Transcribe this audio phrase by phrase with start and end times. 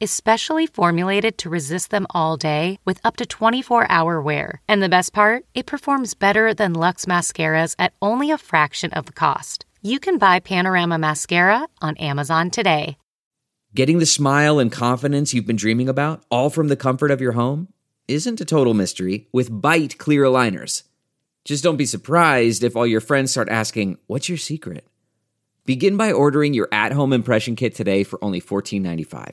[0.00, 4.60] is specially formulated to resist them all day with up to 24 hour wear.
[4.68, 9.06] And the best part, it performs better than Luxe mascaras at only a fraction of
[9.06, 9.64] the cost.
[9.82, 12.96] You can buy Panorama Mascara on Amazon today.
[13.74, 17.32] Getting the smile and confidence you've been dreaming about, all from the comfort of your
[17.32, 17.68] home,
[18.08, 20.84] isn't a total mystery with Byte Clear Aligners.
[21.44, 24.86] Just don't be surprised if all your friends start asking, What's your secret?
[25.66, 29.32] Begin by ordering your at home impression kit today for only $14.95.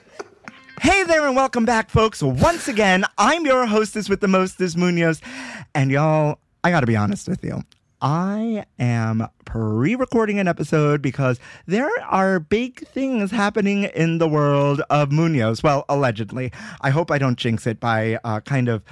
[0.81, 2.23] Hey there and welcome back, folks.
[2.23, 5.21] Once again, I'm your hostess with the mostest, Munoz.
[5.75, 7.61] And y'all, I gotta be honest with you.
[8.01, 14.81] I am pre recording an episode because there are big things happening in the world
[14.89, 15.61] of Munoz.
[15.61, 16.51] Well, allegedly.
[16.81, 18.83] I hope I don't jinx it by uh, kind of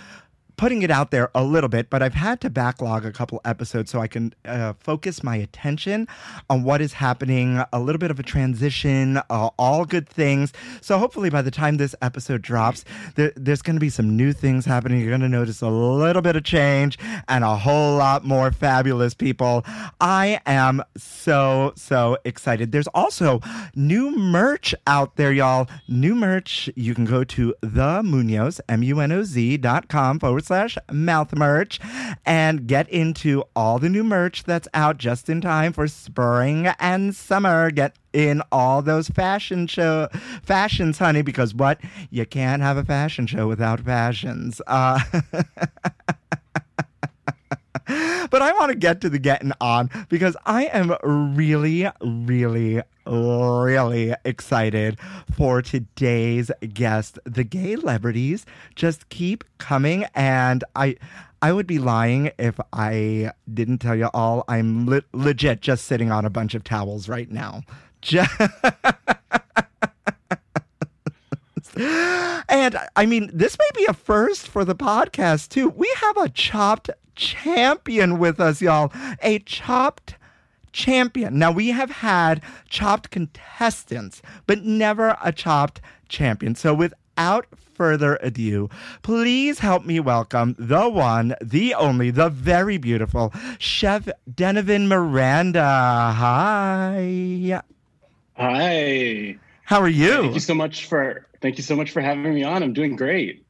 [0.60, 3.90] putting it out there a little bit, but I've had to backlog a couple episodes
[3.90, 6.06] so I can uh, focus my attention
[6.50, 10.52] on what is happening, a little bit of a transition, uh, all good things.
[10.82, 12.84] So hopefully by the time this episode drops,
[13.16, 15.00] there, there's going to be some new things happening.
[15.00, 17.00] You're going to notice a little bit of change
[17.30, 19.64] and a whole lot more fabulous people.
[20.02, 22.74] I am so, so excited.
[22.74, 23.40] There's also
[23.76, 25.70] new merch out there, y'all.
[25.88, 26.70] New merch.
[26.76, 31.80] You can go to the Munoz, M-U-N-O-Z dot com forward slash mouth merch
[32.26, 37.16] and get into all the new merch that's out just in time for spring and
[37.16, 37.70] summer.
[37.70, 40.08] Get in all those fashion show
[40.42, 41.80] fashions, honey, because what?
[42.10, 44.60] You can't have a fashion show without fashions.
[44.66, 45.00] Uh,
[47.74, 54.14] but I want to get to the getting on because I am really, really, really
[54.26, 54.98] excited
[55.36, 57.20] for today's guest.
[57.26, 60.96] The gay celebrities just keep coming, and I.
[61.42, 64.44] I would be lying if I didn't tell you all.
[64.50, 67.62] I'm le- legit just sitting on a bunch of towels right now.
[68.02, 68.30] Just
[71.80, 75.70] and I mean, this may be a first for the podcast too.
[75.70, 78.92] We have a chopped champion with us, y'all.
[79.22, 80.16] A chopped
[80.72, 81.38] champion.
[81.38, 86.56] Now, we have had chopped contestants, but never a chopped champion.
[86.56, 88.70] So, without further ado,
[89.04, 95.62] please help me welcome the one, the only, the very beautiful Chef Denevin Miranda.
[96.16, 97.62] Hi.
[98.36, 99.38] Hi.
[99.64, 100.22] How are you?
[100.22, 102.64] Thank you so much for thank you so much for having me on.
[102.64, 103.46] I'm doing great.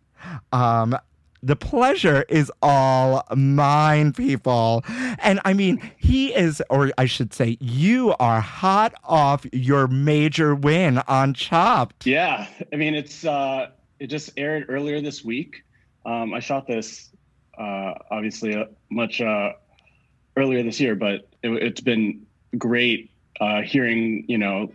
[0.52, 0.98] Um,
[1.42, 4.84] the pleasure is all mine, people.
[5.20, 10.56] And I mean, he is, or I should say, you are hot off your major
[10.56, 12.06] win on Chopped.
[12.06, 12.48] Yeah.
[12.72, 15.64] I mean, it's uh it just aired earlier this week.
[16.06, 17.10] Um, I shot this
[17.58, 19.52] uh, obviously uh, much uh,
[20.38, 22.26] earlier this year, but it, it's been
[22.58, 24.72] great uh, hearing you know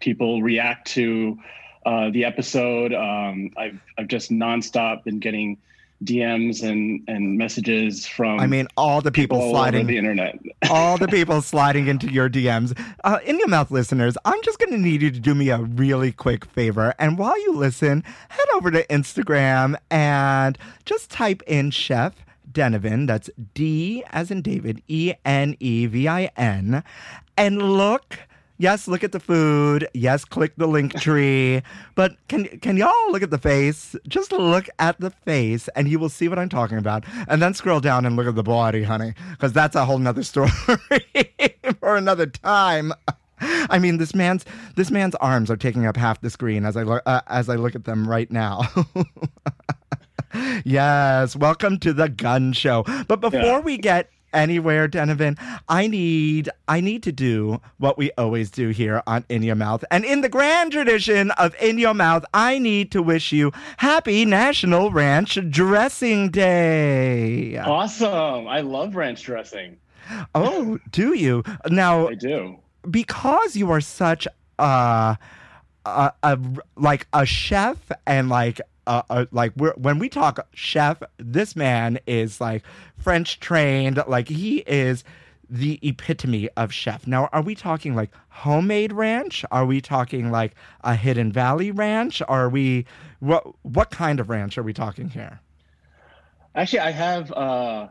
[0.00, 1.38] people react to
[1.84, 2.94] uh, the episode.
[2.94, 5.58] Um, I've I've just nonstop been getting
[6.04, 8.38] DMs and and messages from.
[8.38, 10.38] I mean, all the people, all sliding the internet.
[10.70, 12.78] all the people sliding into your DMs.
[13.04, 15.58] Uh, in your mouth listeners, I'm just going to need you to do me a
[15.58, 16.94] really quick favor.
[16.98, 22.14] And while you listen, head over to Instagram and just type in Chef
[22.50, 23.06] Denevin.
[23.06, 26.84] That's D as in David, E N E V I N.
[27.36, 28.18] And look
[28.58, 29.88] yes, look at the food.
[29.94, 31.62] Yes, click the link tree.
[31.94, 33.96] but can can y'all look at the face?
[34.06, 37.04] Just look at the face, and you will see what I'm talking about.
[37.28, 40.22] And then scroll down and look at the body, honey, because that's a whole nother
[40.32, 40.50] story
[41.80, 42.92] for another time.
[43.40, 44.44] I mean, this man's
[44.74, 47.54] this man's arms are taking up half the screen as I look uh, as I
[47.56, 48.62] look at them right now.
[50.64, 52.84] yes, welcome to the gun show.
[53.06, 53.60] But before Yeah.
[53.60, 55.38] we get anywhere, Denevin.
[55.68, 59.84] I need I need to do what we always do here on In Your Mouth.
[59.90, 64.24] And in the grand tradition of In Your Mouth, I need to wish you happy
[64.24, 67.56] National Ranch Dressing Day.
[67.58, 68.46] Awesome.
[68.48, 69.76] I love ranch dressing.
[70.34, 71.42] Oh, do you?
[71.68, 72.58] Now I do.
[72.90, 74.26] because you are such
[74.58, 75.18] a,
[75.84, 76.38] a, a
[76.76, 77.76] like a chef
[78.06, 82.64] and like a, a, like we're, when we talk chef, this man is like
[82.96, 84.02] French trained.
[84.08, 85.04] Like he is
[85.48, 87.06] the epitome of chef.
[87.06, 89.44] Now, are we talking like homemade ranch?
[89.50, 92.22] Are we talking like a Hidden Valley ranch?
[92.26, 92.86] Are we
[93.20, 95.40] what what kind of ranch are we talking here?
[96.54, 97.88] Actually, I have uh,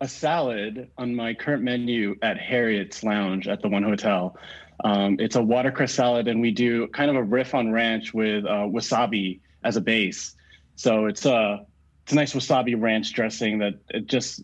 [0.00, 4.36] a salad on my current menu at Harriet's Lounge at the One Hotel.
[4.84, 8.44] Um, it's a watercress salad, and we do kind of a riff on ranch with
[8.44, 10.34] uh, wasabi as a base.
[10.76, 11.66] So it's a
[12.04, 14.42] it's a nice wasabi ranch dressing that it just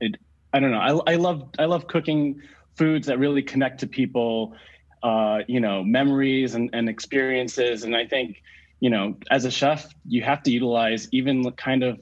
[0.00, 0.16] it
[0.52, 2.40] I don't know I, I love I love cooking
[2.76, 4.54] foods that really connect to people,
[5.02, 8.42] uh, you know, memories and, and experiences, and I think
[8.80, 12.00] you know as a chef you have to utilize even kind of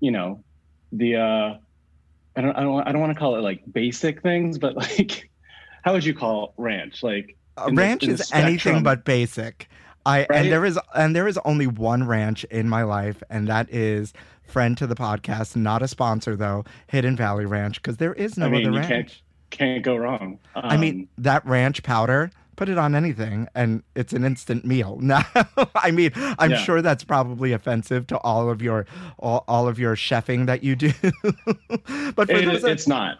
[0.00, 0.42] you know
[0.92, 1.56] the uh
[2.36, 5.30] i don't i don't, I don't want to call it like basic things but like
[5.84, 9.68] how would you call ranch like Uh, ranch the is anything but basic.
[10.06, 10.30] I Right?
[10.30, 14.12] and there is and there is only one ranch in my life, and that is
[14.44, 18.46] friend to the podcast, not a sponsor though, Hidden Valley Ranch, because there is no
[18.46, 18.88] I mean, other you ranch.
[18.88, 23.82] can't can't go wrong I mean, Um, that ranch powder, put it on anything, and
[23.94, 24.98] it's an instant meal.
[25.02, 25.22] Now,
[25.74, 26.56] I mean, I'm Yeah.
[26.58, 28.84] sure that's probably offensive to all of your
[29.18, 30.92] all, all of your chefing that you do.
[32.14, 33.18] but for it- those, of- it's not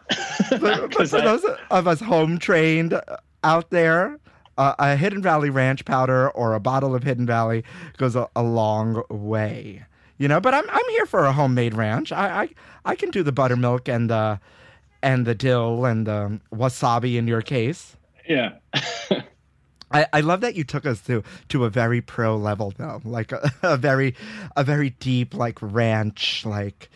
[0.50, 2.98] but, but for I- those of us home trained
[3.44, 4.19] out there,
[4.58, 7.64] uh, a Hidden Valley Ranch powder or a bottle of Hidden Valley
[7.96, 9.84] goes a, a long way.
[10.19, 12.10] You know, but I'm I'm here for a homemade ranch.
[12.12, 12.49] I, I
[12.84, 14.40] I can do the buttermilk and the
[15.02, 17.96] and the dill and the wasabi in your case.
[18.28, 18.55] yeah
[19.90, 23.32] I, I love that you took us to to a very pro level though, like
[23.32, 24.14] a, a very
[24.56, 26.90] a very deep like ranch like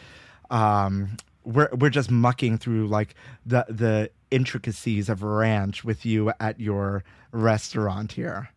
[0.51, 3.15] um we're we're just mucking through like
[3.47, 8.51] the the intricacies of ranch with you at your restaurant here.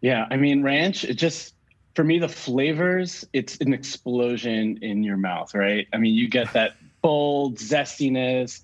[0.00, 1.54] Yeah, I mean, ranch, it just,
[1.94, 5.86] for me, the flavors, it's an explosion in your mouth, right?
[5.92, 8.60] I mean, you get that bold zestiness,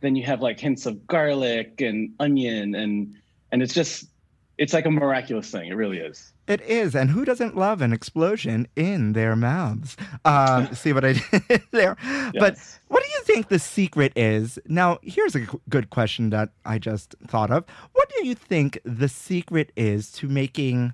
[0.00, 3.14] then you have like hints of garlic and onion, and
[3.50, 4.06] and it's just,
[4.58, 5.70] it's like a miraculous thing.
[5.70, 6.32] It really is.
[6.46, 9.96] It is, and who doesn't love an explosion in their mouths?
[10.26, 11.96] Um, see what I did there?
[12.34, 12.58] But
[12.88, 14.58] what do you think the secret is?
[14.66, 17.64] Now, here's a good question that I just thought of.
[17.92, 20.92] What do you think the secret is to making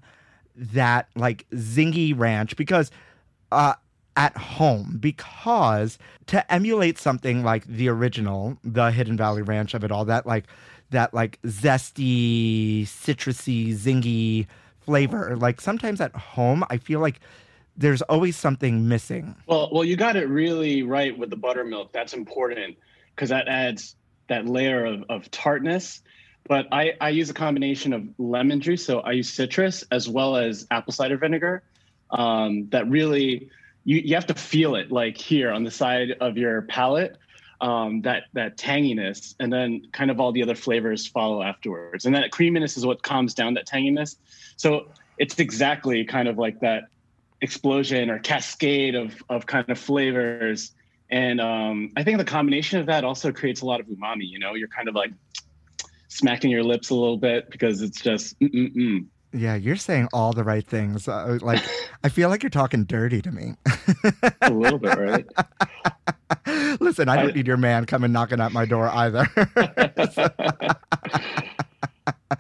[0.57, 2.57] that like zingy ranch?
[2.57, 2.91] Because
[3.53, 3.75] uh,
[4.17, 9.93] at home, because to emulate something like the original, the Hidden Valley Ranch of it
[9.93, 10.47] all, that like
[10.91, 14.47] that like zesty, citrusy, zingy
[14.81, 15.37] flavor.
[15.37, 17.21] Like sometimes at home, I feel like
[17.81, 19.35] there's always something missing.
[19.47, 21.93] Well, well, you got it really right with the buttermilk.
[21.93, 22.77] That's important
[23.15, 23.97] because that adds
[24.29, 26.03] that layer of, of tartness.
[26.47, 30.37] But I, I use a combination of lemon juice, so I use citrus as well
[30.37, 31.63] as apple cider vinegar.
[32.11, 33.51] Um, that really,
[33.85, 37.17] you, you have to feel it like here on the side of your palate,
[37.63, 42.05] um, that that tanginess, and then kind of all the other flavors follow afterwards.
[42.05, 44.17] And that creaminess is what calms down that tanginess.
[44.57, 46.85] So it's exactly kind of like that
[47.43, 50.73] explosion or cascade of of kind of flavors
[51.11, 54.39] and um, i think the combination of that also creates a lot of umami you
[54.39, 55.11] know you're kind of like
[56.09, 59.07] smacking your lips a little bit because it's just mm-mm-mm.
[59.33, 61.07] Yeah, you're saying all the right things.
[61.07, 61.63] Uh, like,
[62.03, 63.55] I feel like you're talking dirty to me.
[64.43, 65.25] a little bit right
[66.81, 69.29] Listen, I don't I- need your man coming knocking at my door either.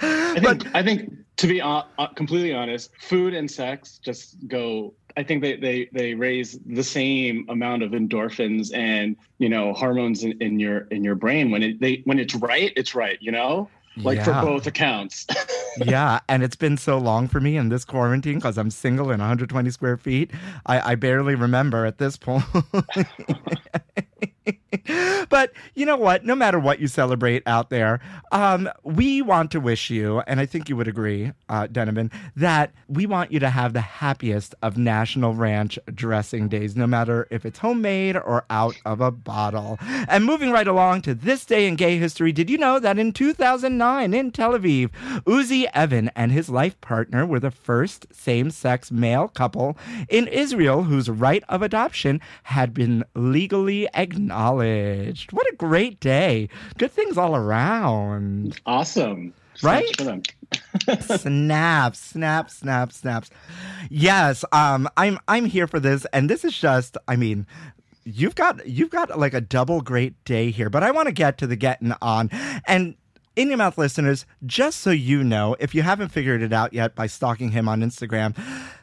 [0.36, 1.82] I but think, I think to be uh,
[2.14, 4.94] completely honest, food and sex just go.
[5.16, 10.22] I think they, they they raise the same amount of endorphins and you know hormones
[10.22, 13.18] in, in your in your brain when it they when it's right, it's right.
[13.20, 15.26] You know, like for both accounts.
[15.78, 19.20] yeah, and it's been so long for me in this quarantine because I'm single and
[19.20, 20.30] 120 square feet.
[20.66, 22.44] I, I barely remember at this point.
[25.28, 26.24] but you know what?
[26.24, 28.00] No matter what you celebrate out there,
[28.32, 32.72] um, we want to wish you, and I think you would agree, uh, Donovan, that
[32.88, 37.44] we want you to have the happiest of National Ranch dressing days, no matter if
[37.44, 39.78] it's homemade or out of a bottle.
[40.08, 43.12] And moving right along to this day in gay history, did you know that in
[43.12, 44.90] 2009 in Tel Aviv,
[45.24, 49.76] Uzi Even and his life partner were the first same sex male couple
[50.08, 54.09] in Israel whose right of adoption had been legally acknowledged?
[55.32, 56.48] What a great day.
[56.78, 58.60] Good things all around.
[58.66, 59.34] Awesome.
[59.62, 59.86] Right?
[59.96, 60.26] snap,
[60.86, 61.92] snap, them.
[61.94, 63.30] snaps, snaps, snaps, snaps.
[63.90, 67.46] Yes, um, I'm I'm here for this, and this is just, I mean,
[68.04, 71.38] you've got you've got like a double great day here, but I want to get
[71.38, 72.30] to the getting on.
[72.66, 72.94] And
[73.36, 76.94] in your mouth listeners, just so you know, if you haven't figured it out yet
[76.94, 78.36] by stalking him on Instagram,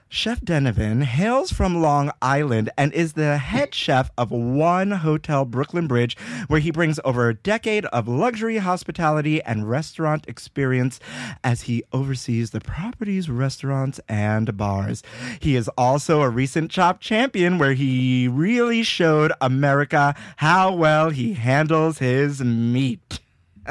[0.10, 5.86] Chef Denevin hails from Long Island and is the head chef of One Hotel Brooklyn
[5.86, 11.02] Bridge, where he brings over a decade of luxury hospitality and restaurant experience
[11.44, 15.04] as he oversees the property's restaurants and bars.
[15.42, 21.34] He is also a recent Chopped champion, where he really showed America how well he
[21.34, 23.20] handles his meat.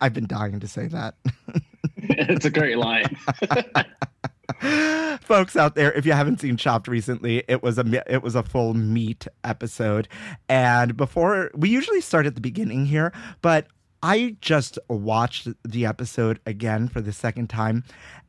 [0.00, 1.16] I've been dying to say that.
[1.96, 3.16] it's a great line.
[5.22, 8.42] folks out there if you haven't seen chopped recently it was a it was a
[8.42, 10.08] full meat episode.
[10.48, 13.66] And before we usually start at the beginning here but
[14.02, 17.84] i just watched the episode again for the second time.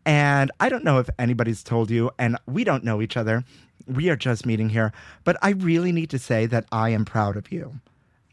[0.05, 3.43] And i don't know if anybody's told you and we don't know each other.
[3.87, 4.91] We are just meeting here.
[5.23, 7.73] But i really need to say that i am proud of you.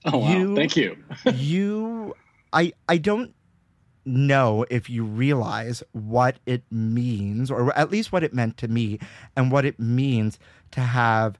[0.04, 0.32] Oh wow!
[0.32, 0.96] You- Thank you.
[1.34, 2.14] you
[2.52, 3.34] i i don't
[4.04, 8.98] know if you realize what it means or at least what it meant to me
[9.36, 10.38] and what it means
[10.72, 11.38] to have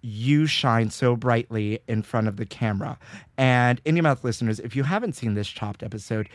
[0.00, 2.98] you shine so brightly in front of the camera.
[3.36, 6.28] And in your mouth listeners if you haven't seen this chopped episode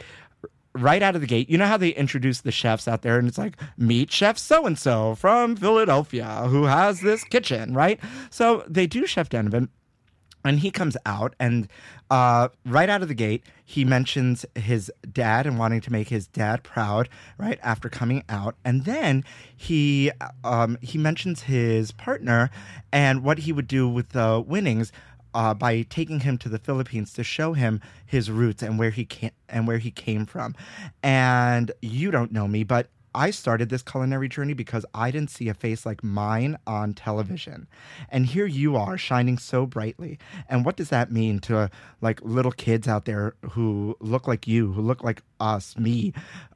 [0.76, 3.28] right out of the gate you know how they introduce the chefs out there and
[3.28, 8.00] it's like meet chef so and so from philadelphia who has this kitchen right?
[8.32, 9.70] So they do chef donovan
[10.44, 11.68] and he comes out and
[12.10, 16.28] uh, right out of the gate he mentions his dad and wanting to make his
[16.28, 19.24] dad proud right after coming out and then
[19.56, 20.12] he
[20.44, 22.50] um, he mentions his partner
[22.92, 24.92] and what he would do with the winnings
[25.34, 29.06] uh, by taking him to the Philippines to show him his roots and where he
[29.06, 30.56] came and where he came from.
[31.02, 35.50] And you don't know me, but I started this culinary journey because I didn't see
[35.50, 37.68] a face like mine on television.
[38.10, 40.20] And here you are shining so brightly.
[40.50, 41.68] And what does that mean to uh,
[42.02, 46.14] like little kids out there who look like you, who look like us, me,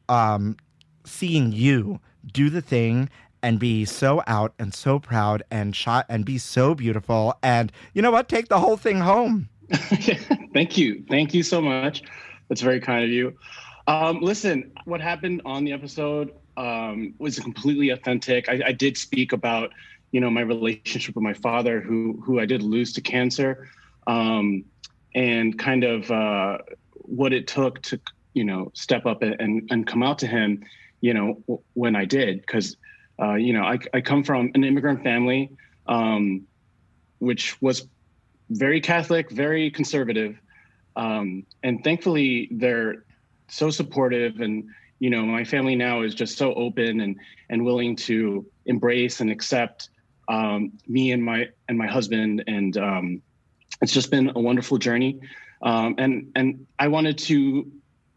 [0.10, 0.58] um,
[1.06, 2.00] seeing you
[2.32, 3.10] do the thing
[3.44, 8.02] and be so out and so proud and shot and be so beautiful and you
[8.02, 9.48] know what take the whole thing home
[10.54, 11.04] Thank you.
[11.10, 12.04] Thank you so much.
[12.48, 13.38] That's very kind of you.
[13.88, 18.50] Um, listen, what happened on the episode um, was completely authentic.
[18.50, 19.72] I, I did speak about,
[20.12, 23.70] you know, my relationship with my father, who who I did lose to cancer,
[24.08, 24.66] um,
[25.14, 26.58] and kind of uh,
[26.94, 28.00] what it took to,
[28.34, 30.64] you know, step up and and come out to him,
[31.02, 32.78] you know, when I did, because,
[33.22, 35.52] uh, you know, I, I come from an immigrant family,
[35.88, 36.48] um,
[37.20, 37.88] which was
[38.50, 40.40] very Catholic, very conservative,
[40.96, 43.06] um, and thankfully they're
[43.50, 44.42] so supportive.
[44.42, 47.18] And you know, my family now is just so open and
[47.50, 49.90] and willing to embrace and accept
[50.28, 52.44] um, me and my and my husband.
[52.48, 53.22] And um,
[53.82, 55.20] it's just been a wonderful journey.
[55.62, 57.72] Um, and and I wanted to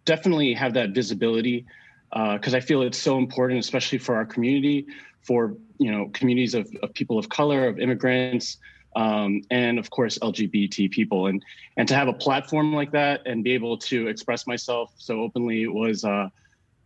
[0.05, 1.67] definitely have that visibility
[2.13, 4.87] because I feel it's so important, especially for our community,
[5.23, 8.59] for you know communities of, of people of color, of immigrants,
[8.97, 11.45] um, and of course LGBT people, and
[11.77, 15.67] and to have a platform like that and be able to express myself so openly
[15.67, 16.29] was uh,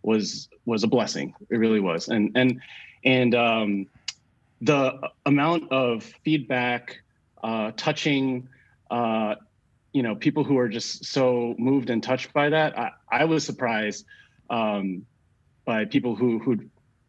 [0.05, 1.35] was was a blessing.
[1.51, 2.61] It really was, and and
[3.05, 3.87] and um,
[4.61, 7.03] the amount of feedback,
[7.43, 8.49] uh, touching.
[8.91, 9.37] Uh,
[9.93, 12.77] you know, people who are just so moved and touched by that.
[12.77, 14.05] I, I was surprised
[14.51, 15.07] um,
[15.65, 16.59] by people who who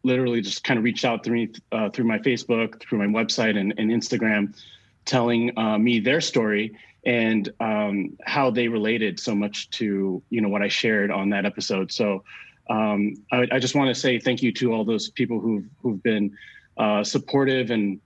[0.04, 3.58] literally just kind of reached out through me uh, through my Facebook, through my website
[3.58, 4.56] and, and Instagram,
[5.04, 10.48] telling uh, me their story and um, how they related so much to you know
[10.48, 11.92] what I shared on that episode.
[11.92, 12.24] So
[12.68, 16.02] um, I, I, just want to say thank you to all those people who've who've
[16.02, 16.36] been
[16.76, 18.00] uh, supportive and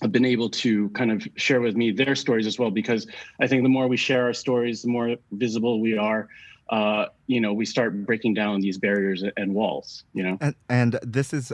[0.00, 3.08] have been able to kind of share with me their stories as well because
[3.40, 6.28] I think the more we share our stories, the more visible we are.
[6.70, 10.04] Uh, you know, we start breaking down these barriers and walls.
[10.12, 11.52] You know, and, and this is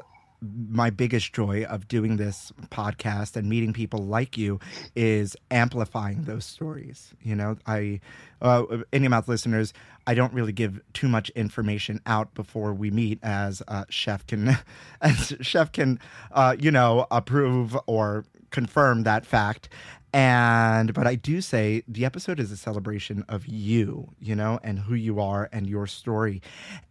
[0.69, 4.61] my biggest joy of doing this podcast and meeting people like you
[4.95, 7.15] is amplifying those stories.
[7.23, 8.01] You know, I,
[8.43, 9.73] uh, Indie Mouth listeners,
[10.07, 14.59] I don't really give too much information out before we meet, as uh, Chef can,
[15.01, 15.99] as Chef can,
[16.33, 19.69] uh, you know, approve or confirm that fact.
[20.13, 24.79] And but I do say the episode is a celebration of you, you know, and
[24.79, 26.41] who you are and your story.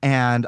[0.01, 0.45] And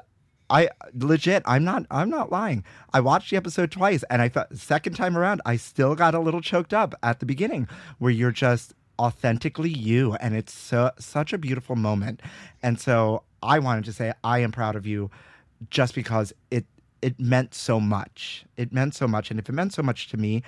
[0.49, 2.63] I legit, I'm not, I'm not lying.
[2.93, 6.19] I watched the episode twice, and I thought second time around, I still got a
[6.19, 11.33] little choked up at the beginning, where you're just authentically you, and it's so, such
[11.33, 12.21] a beautiful moment.
[12.61, 15.09] And so I wanted to say I am proud of you,
[15.69, 16.65] just because it
[17.01, 18.45] it meant so much.
[18.57, 20.43] It meant so much, and if it meant so much to me,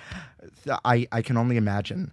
[0.84, 2.12] I I can only imagine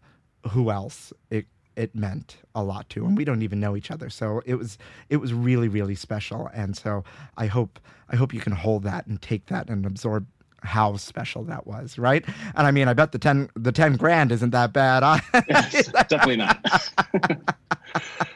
[0.51, 4.09] who else it it meant a lot to and we don't even know each other.
[4.09, 4.77] So it was
[5.09, 6.49] it was really really special.
[6.53, 7.03] And so
[7.37, 7.79] i hope
[8.09, 10.27] i hope you can hold that and take that and absorb
[10.61, 12.25] how special that was right?
[12.55, 15.03] And i mean i bet the 10 the 10 grand isn't that bad
[15.49, 16.65] yes, definitely not.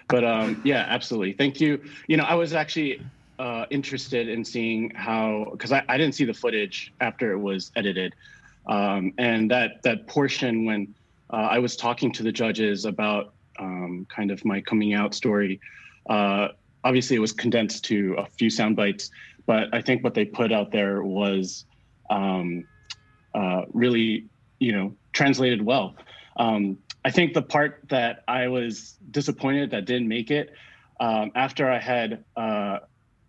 [0.08, 1.34] But um yeah absolutely.
[1.34, 1.82] Thank you.
[2.08, 3.02] You know i was actually
[3.40, 7.72] uh, interested in seeing how because I, I didn't see the footage after it was
[7.76, 8.14] edited.
[8.68, 10.94] Um, and that that portion when
[11.32, 15.60] uh, I was talking to the judges about um, kind of my coming out story.
[16.10, 16.50] Uh,
[16.84, 19.12] obviously, it was condensed to a few sound bites,
[19.46, 21.66] but I think what they put out there was
[22.10, 22.66] um,
[23.36, 24.26] uh, really,
[24.60, 25.96] you know, translated well.
[26.38, 30.54] Um, I think the part that I was disappointed that didn't make it
[31.00, 32.80] um, after I had, uh,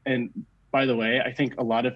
[0.07, 0.30] and
[0.73, 1.95] by the way, I think a lot of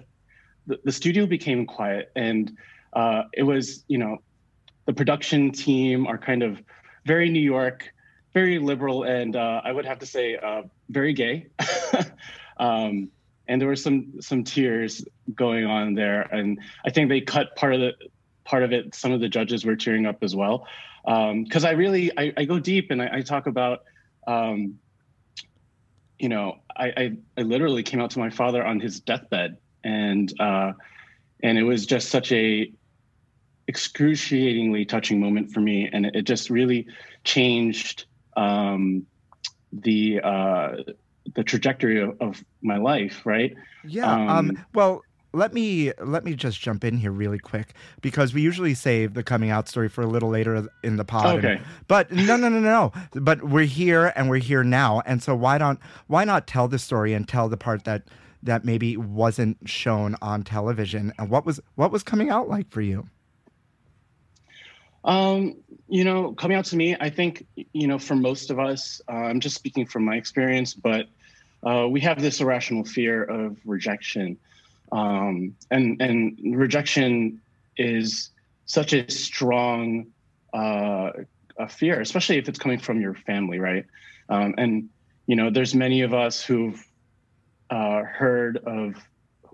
[0.67, 2.55] the, the studio became quiet and
[2.93, 4.17] uh, it was, you know,
[4.85, 6.61] the production team are kind of
[7.05, 7.93] very New York,
[8.33, 11.47] very liberal, and uh, I would have to say uh, very gay.
[12.57, 13.09] um,
[13.47, 17.73] and there were some some tears going on there, and I think they cut part
[17.73, 17.93] of the
[18.43, 18.95] part of it.
[18.95, 20.67] Some of the judges were tearing up as well,
[21.03, 23.83] because um, I really I, I, go deep and I, I talk about.
[24.27, 24.79] Um,
[26.17, 30.33] you know, I, I, I literally came out to my father on his deathbed, and
[30.39, 30.71] uh,
[31.43, 32.71] and it was just such a
[33.67, 36.87] excruciatingly touching moment for me, and it, just really
[37.23, 38.05] changed
[38.37, 39.05] um,
[39.71, 40.77] the uh,
[41.33, 43.25] the trajectory of, of, my life.
[43.25, 43.55] Right?
[43.87, 44.11] Yeah.
[44.11, 45.01] Um, um, well,
[45.33, 49.23] let me let me just jump in here really quick because we usually save the
[49.23, 51.37] coming out story for a little later in the pod.
[51.37, 51.53] Okay.
[51.53, 52.91] And, but no, no, no, no.
[53.13, 56.79] But we're here and we're here now, and so why don't why not tell the
[56.79, 58.03] story and tell the part that
[58.43, 62.81] that maybe wasn't shown on television and what was what was coming out like for
[62.81, 63.09] you?
[65.05, 69.01] Um, you know, coming out to me, I think, you know, for most of us,
[69.07, 71.07] uh, I'm just speaking from my experience, but
[71.63, 74.37] uh, we have this irrational fear of rejection.
[74.91, 77.39] Um, and, and rejection
[77.77, 78.31] is
[78.65, 80.07] such a strong
[80.53, 81.11] uh,
[81.57, 83.85] a fear, especially if it's coming from your family, right?
[84.29, 84.89] Um, and,
[85.27, 86.83] you know, there's many of us who've
[87.69, 88.95] uh, heard of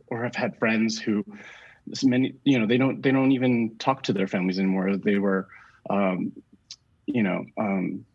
[0.07, 1.23] or have had friends who
[2.03, 4.97] many you know they don't they don't even talk to their families anymore.
[4.97, 5.47] They were
[5.89, 6.31] um,
[7.05, 8.05] you know um,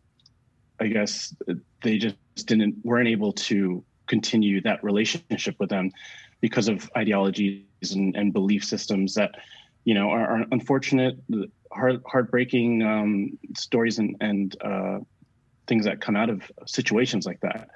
[0.79, 1.35] i guess
[1.81, 5.91] they just didn't weren't able to continue that relationship with them
[6.39, 9.31] because of ideologies and, and belief systems that
[9.85, 11.17] you know are, are unfortunate
[11.71, 14.99] heart, heartbreaking um, stories and, and uh,
[15.67, 17.69] things that come out of situations like that.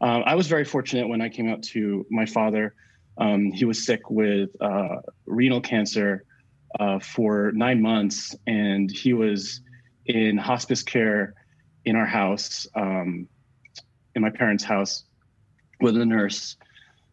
[0.00, 2.74] Uh, i was very fortunate when i came out to my father
[3.18, 4.96] um, he was sick with uh,
[5.26, 6.24] renal cancer
[6.80, 9.60] uh, for nine months, and he was
[10.06, 11.34] in hospice care
[11.84, 13.28] in our house, um,
[14.14, 15.04] in my parents' house,
[15.80, 16.56] with a nurse.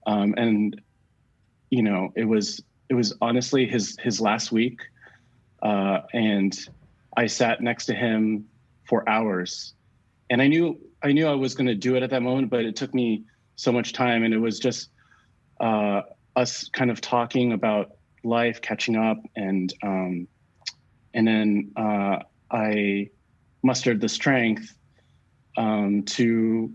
[0.07, 0.81] Um, and
[1.69, 4.79] you know, it was it was honestly his his last week,
[5.61, 6.57] uh, and
[7.15, 8.47] I sat next to him
[8.87, 9.73] for hours,
[10.29, 12.65] and I knew I knew I was going to do it at that moment, but
[12.65, 13.23] it took me
[13.55, 14.89] so much time, and it was just
[15.59, 16.01] uh,
[16.35, 17.91] us kind of talking about
[18.23, 20.27] life, catching up, and um,
[21.13, 22.19] and then uh,
[22.51, 23.09] I
[23.63, 24.73] mustered the strength
[25.57, 26.71] um, to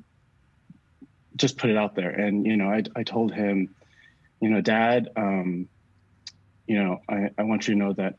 [1.37, 2.11] just put it out there.
[2.11, 3.75] And you know, I, I told him,
[4.40, 5.68] you know, Dad, um,
[6.66, 8.16] you know, I, I want you to know that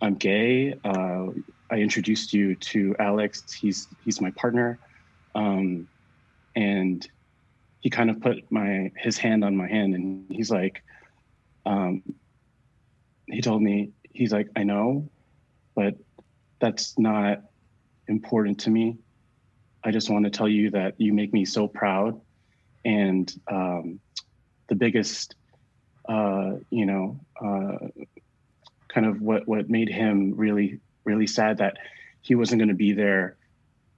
[0.00, 0.74] I'm gay.
[0.84, 1.26] Uh,
[1.70, 3.52] I introduced you to Alex.
[3.52, 4.78] He's he's my partner,
[5.34, 5.88] um,
[6.54, 7.06] and
[7.84, 10.82] he kind of put my his hand on my hand and he's like
[11.66, 12.02] um,
[13.26, 15.08] he told me he's like i know
[15.76, 15.94] but
[16.60, 17.42] that's not
[18.08, 18.96] important to me.
[19.84, 22.20] I just want to tell you that you make me so proud
[22.84, 24.00] and um,
[24.68, 25.34] the biggest
[26.08, 27.88] uh, you know, uh,
[28.88, 31.76] kind of what what made him really really sad that
[32.22, 33.36] he wasn't going to be there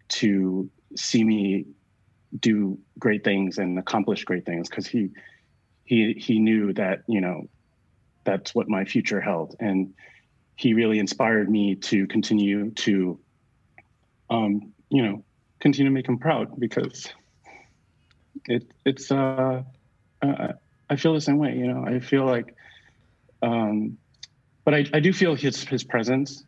[0.09, 1.67] to see me
[2.41, 5.11] do great things and accomplish great things because he
[5.85, 7.49] he he knew that you know
[8.25, 9.55] that's what my future held.
[9.61, 9.95] And
[10.57, 13.19] he really inspired me to continue to
[14.29, 15.25] um you know
[15.61, 17.09] continue to make him proud because
[18.47, 19.63] it it's uh,
[20.23, 20.53] uh
[20.91, 22.55] i feel the same way you know i feel like
[23.43, 23.97] um
[24.65, 26.43] but i i do feel his his presence.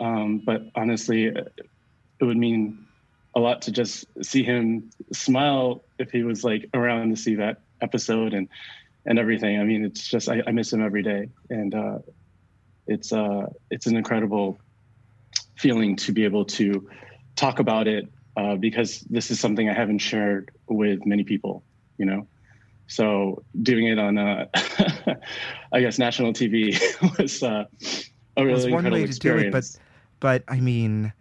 [0.00, 2.86] Um but honestly it would mean
[3.34, 7.60] a lot to just see him smile if he was like around to see that
[7.80, 8.48] episode and
[9.06, 9.58] and everything.
[9.58, 11.98] I mean, it's just I, I miss him every day, and uh,
[12.86, 14.58] it's uh it's an incredible
[15.56, 16.88] feeling to be able to
[17.36, 21.62] talk about it uh, because this is something I haven't shared with many people.
[21.98, 22.26] You know,
[22.86, 24.46] so doing it on uh,
[25.72, 26.78] I guess national TV
[27.18, 27.64] was uh,
[28.36, 29.64] a really one incredible way to do it, but
[30.18, 31.12] but I mean,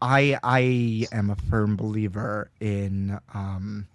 [0.00, 3.86] I I am a firm believer in um,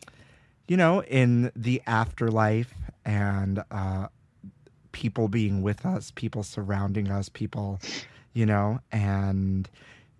[0.67, 2.73] you know, in the afterlife
[3.05, 4.07] and uh,
[4.91, 7.79] people being with us, people surrounding us, people,
[8.33, 9.69] you know, and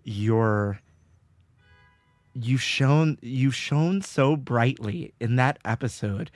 [0.04, 0.80] you're
[2.34, 6.30] you've shown you've shown so brightly in that episode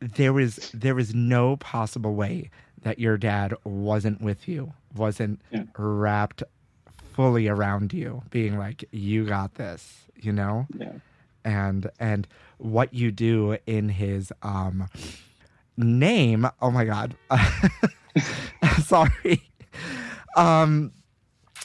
[0.00, 2.50] there is there is no possible way
[2.82, 5.62] that your dad wasn't with you wasn't Yeah.
[5.78, 6.42] wrapped
[7.12, 10.66] fully around you being like you got this you know?
[10.78, 10.92] Yeah.
[11.44, 12.26] and and
[12.58, 14.88] what you do in his um
[15.76, 17.14] name oh my god.
[18.84, 19.42] Sorry.
[20.36, 20.92] Um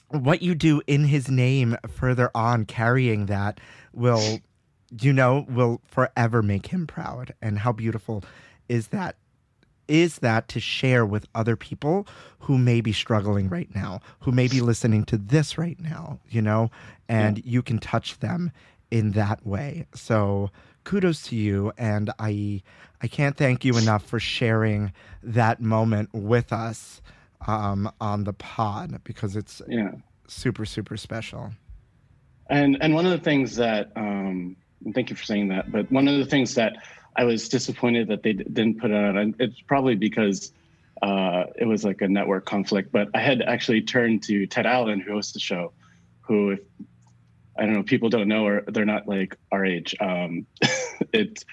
[0.10, 3.60] what you do in his name further on carrying that
[3.94, 4.40] will
[5.02, 7.34] you know will forever make him proud.
[7.42, 8.24] And how beautiful
[8.70, 9.16] is that
[9.88, 12.08] is that to share with other people
[12.40, 16.42] who may be struggling right now who may be listening to this right now you
[16.42, 16.70] know
[17.10, 18.52] and you can touch them
[18.92, 20.50] in that way so
[20.84, 22.62] kudos to you and i
[23.02, 24.92] i can't thank you enough for sharing
[25.24, 27.02] that moment with us
[27.48, 29.92] um, on the pod because it's Yeah.
[30.28, 31.52] super super special.
[32.50, 35.92] And and one of the things that um, and thank you for saying that, but
[35.92, 36.78] one of the things that
[37.16, 40.52] I was disappointed that they d- didn't put it on, and it's probably because
[41.02, 42.92] uh, it was like a network conflict.
[42.92, 45.74] But I had actually turned to Ted Allen, who hosts the show,
[46.22, 46.60] who if
[47.58, 49.96] I don't know, people don't know or they're not like our age.
[50.00, 50.46] Um,
[51.14, 51.44] it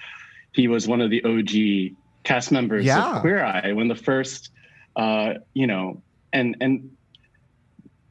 [0.53, 3.17] he was one of the OG cast members Yeah.
[3.17, 4.51] of Queer Eye when the first,
[4.97, 6.91] uh, you know, and and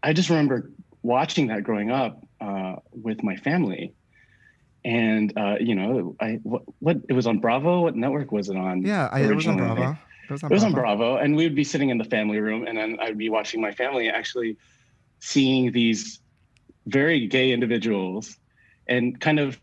[0.02, 0.72] I just remember
[1.04, 3.94] watching that growing up uh, with my family,
[4.86, 7.82] and uh, you know, I what, what it was on Bravo.
[7.82, 8.84] What network was it on?
[8.84, 9.76] Yeah, I, it was on originally?
[9.76, 9.98] Bravo.
[10.24, 10.98] It was on It was on Bravo.
[10.98, 13.62] Bravo, and we would be sitting in the family room, and then I'd be watching
[13.62, 14.58] my family actually
[15.20, 16.20] seeing these
[16.86, 18.38] very gay individuals,
[18.88, 19.60] and kind of,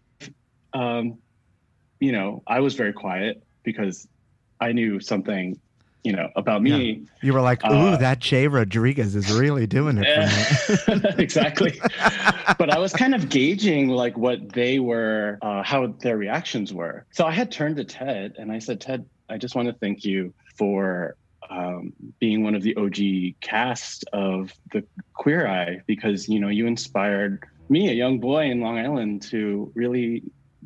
[0.72, 1.18] um,
[1.98, 4.08] you know, I was very quiet because
[4.60, 5.60] I knew something,
[6.02, 7.02] you know, about me.
[7.22, 11.80] You were like, "Ooh, Uh, that Jay Rodriguez is really doing it for me." exactly.
[12.58, 17.04] but I was kind of gauging like what they were, uh, how their reactions were.
[17.10, 20.04] So I had turned to Ted and I said, Ted, I just want to thank
[20.04, 21.16] you for
[21.50, 24.84] um, being one of the OG cast of the
[25.14, 29.70] Queer Eye because you know you inspired me, a young boy in Long Island, to
[29.74, 30.22] really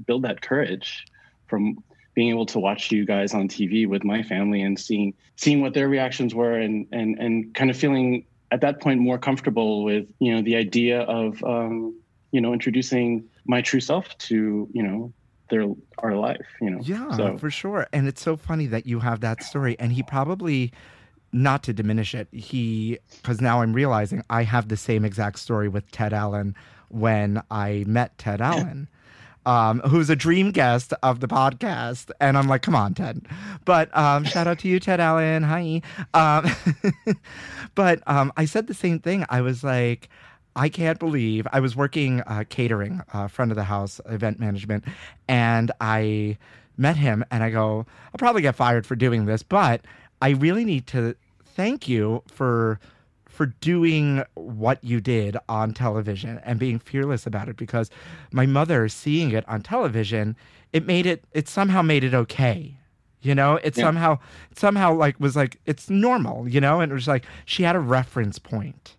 [0.07, 1.07] build that courage
[1.47, 1.83] from
[2.15, 5.75] being able to watch you guys on TV with my family and seeing seeing what
[5.75, 10.07] their reactions were and and and kind of feeling at that point more comfortable with
[10.21, 11.99] you know the idea of um,
[12.31, 15.13] you know introducing my true self to you know
[15.51, 15.67] their
[15.99, 17.87] our life you know Yeah, so for sure.
[17.93, 19.77] And it's so funny that you have that story.
[19.79, 20.73] And he probably,
[21.33, 25.69] not to diminish it, he, because now I'm realizing I have the same exact story
[25.69, 26.55] with Ted Allen
[26.89, 28.89] when I met Ted Allen.
[29.47, 33.27] Um, who's a dream guest of the podcast, and I'm like, "Come on, Ted!"
[33.65, 35.43] But um, shout out to you, Ted Allen.
[35.43, 35.83] Hi.
[36.15, 36.51] Um,
[37.75, 39.27] but um, I said the same thing.
[39.29, 40.09] I was like,
[40.57, 44.85] I can't believe I was working uh, catering, uh, front of the house event management,
[45.29, 46.39] and I
[46.77, 49.83] met him and I go, I'll probably get fired for doing this, but
[50.21, 52.81] I really need to thank you for
[53.35, 57.91] for doing what you did on television and being fearless about it because
[58.33, 60.37] my mother seeing it on television,
[60.73, 62.77] it made it it somehow made it okay.
[63.23, 63.85] You know, it Yeah.
[63.87, 64.19] somehow
[64.55, 67.81] somehow like was like it's normal, you know, and it was like she had a
[67.81, 68.97] reference point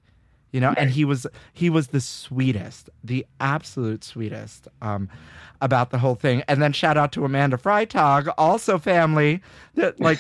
[0.52, 5.10] you know and he was he was the sweetest the absolute sweetest um
[5.60, 9.41] about the whole thing and then shout out to amanda freitag also family
[9.74, 10.19] that like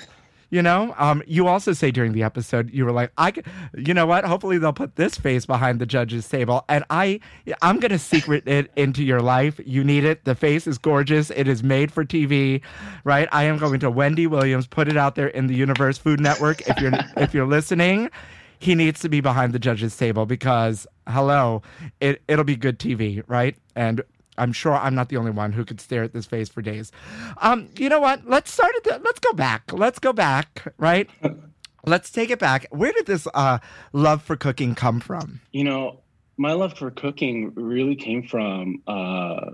[0.49, 3.33] You know, um, you also say during the episode, you were like, I,
[3.75, 4.25] you know what?
[4.25, 6.63] Hopefully they'll put this face behind the judge's table.
[6.69, 7.19] And I,
[7.61, 9.59] I'm to secret it into your life.
[9.65, 10.25] You need it.
[10.25, 11.31] The face is gorgeous.
[11.31, 12.61] It is made for TV,
[13.03, 13.27] right?
[13.31, 16.61] I am going to Wendy Williams, put it out there in the universe Food Network.
[16.67, 18.09] If you're, if you're listening,
[18.59, 21.61] he needs to be behind the judge's table because hello,
[21.99, 23.55] it, it'll be good TV, right?
[23.75, 24.01] And
[24.37, 26.91] I'm sure I'm not the only one who could stare at this face for days.
[27.37, 28.27] Um, you know what?
[28.27, 29.71] Let's start at the, let's go back.
[29.71, 31.09] Let's go back, right?
[31.85, 32.67] let's take it back.
[32.71, 33.59] Where did this uh,
[33.93, 35.41] love for cooking come from?
[35.51, 36.01] You know,
[36.37, 39.51] my love for cooking really came from, uh,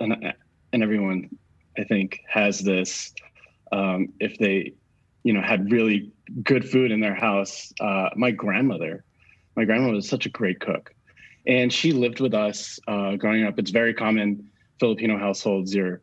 [0.00, 0.34] and
[0.72, 1.30] and everyone,
[1.78, 3.14] I think, has this.
[3.70, 4.74] Um, if they,
[5.22, 6.10] you know, had really
[6.42, 9.04] good food in their house, uh, my grandmother,
[9.56, 10.94] my grandmother was such a great cook,
[11.46, 13.58] and she lived with us uh, growing up.
[13.58, 15.74] It's very common Filipino households.
[15.74, 16.02] Your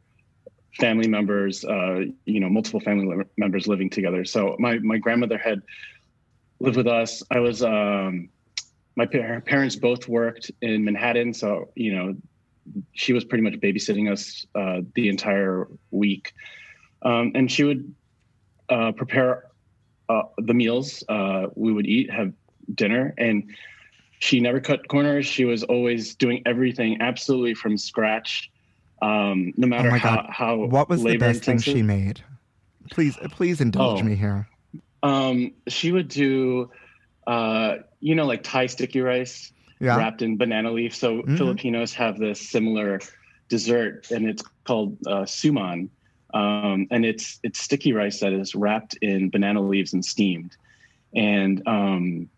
[0.79, 4.25] family members, uh, you know, multiple family members living together.
[4.25, 5.61] So my my grandmother had
[6.59, 7.23] lived with us.
[7.31, 8.29] I was um,
[8.95, 12.15] my par- parents both worked in Manhattan, so you know,
[12.93, 16.33] she was pretty much babysitting us uh, the entire week,
[17.03, 17.95] um, and she would
[18.69, 19.45] uh, prepare
[20.09, 22.33] uh, the meals uh, we would eat, have
[22.75, 23.49] dinner, and
[24.19, 25.25] she never cut corners.
[25.25, 28.49] She was always doing everything absolutely from scratch,
[29.01, 30.25] um, no matter Oh how God.
[30.29, 32.21] how What was the best thing she made?
[32.91, 34.03] Please, please indulge Oh.
[34.03, 34.47] me here.
[35.01, 36.69] Um, she would do,
[37.25, 39.95] uh, you know, like Thai sticky rice Yeah.
[39.95, 40.93] wrapped in banana leaf.
[40.93, 41.37] So Mhm.
[41.37, 42.99] Filipinos have this similar
[43.47, 45.89] dessert, and it's called uh, suman,
[46.33, 50.55] um, and it's it's sticky rice that is wrapped in banana leaves and steamed,
[51.15, 52.29] and um,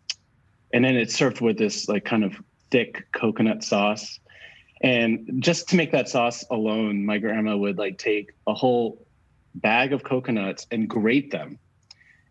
[0.72, 2.34] and then it's served with this like kind of
[2.70, 4.18] thick coconut sauce.
[4.82, 9.06] And just to make that sauce alone, my grandma would like take a whole
[9.54, 11.58] bag of coconuts and grate them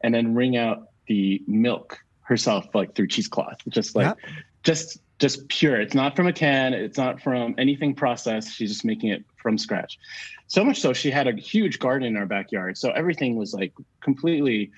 [0.04, 4.16] and then wring out the milk herself like through cheesecloth just like
[4.64, 5.80] just just pure.
[5.80, 6.74] It's not from a can.
[6.74, 8.56] It's not from anything processed.
[8.56, 10.00] She's just making it from scratch.
[10.48, 12.78] So much so she had a huge garden in our backyard.
[12.78, 14.72] So everything was like completely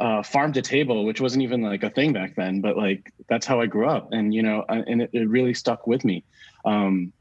[0.00, 3.46] uh, farm to table which wasn't even like a thing back then but like that's
[3.46, 4.08] how i grew up.
[4.12, 6.24] And you know I- and it, it really stuck with me.
[6.64, 7.12] Um,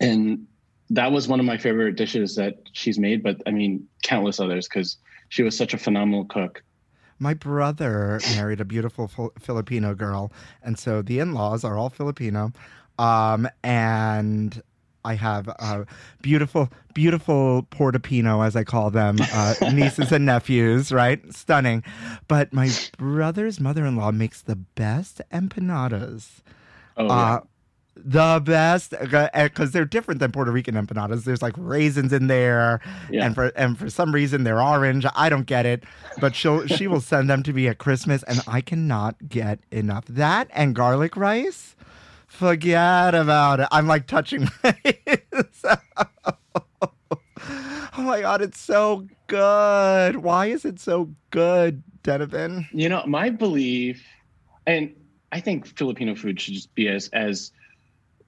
[0.00, 0.46] and
[0.90, 4.68] that was one of my favorite dishes that she's made but i mean countless others
[4.68, 6.62] because she was such a phenomenal cook.
[7.18, 10.30] My brother married a beautiful Fil- Filipino girl,
[10.62, 12.52] and so the in-laws are all Filipino.
[12.98, 14.62] Um, and
[15.06, 15.84] I have uh,
[16.20, 21.20] beautiful, beautiful Portopino, as I call them, uh, nieces and nephews, right?
[21.32, 21.84] Stunning.
[22.28, 26.40] But my brother's mother-in-law makes the best empanadas.
[26.96, 27.12] oh yeah.
[27.12, 27.40] Uh,
[27.98, 31.24] the best because they're different than Puerto Rican empanadas.
[31.24, 33.24] There's like raisins in there, Yeah.
[33.24, 35.06] and for and for some reason they're orange.
[35.14, 35.82] I don't get it,
[36.20, 40.04] but she'll she will send them to me at Christmas, and I cannot get enough
[40.08, 41.74] that and garlic rice.
[42.36, 43.68] Forget about it.
[43.70, 44.76] I'm like touching my.
[46.82, 50.16] oh my god, it's so good.
[50.16, 52.68] Why is it so good, Donovan?
[52.72, 54.04] You know, my belief,
[54.66, 54.94] and
[55.32, 57.52] I think Filipino food should just be as as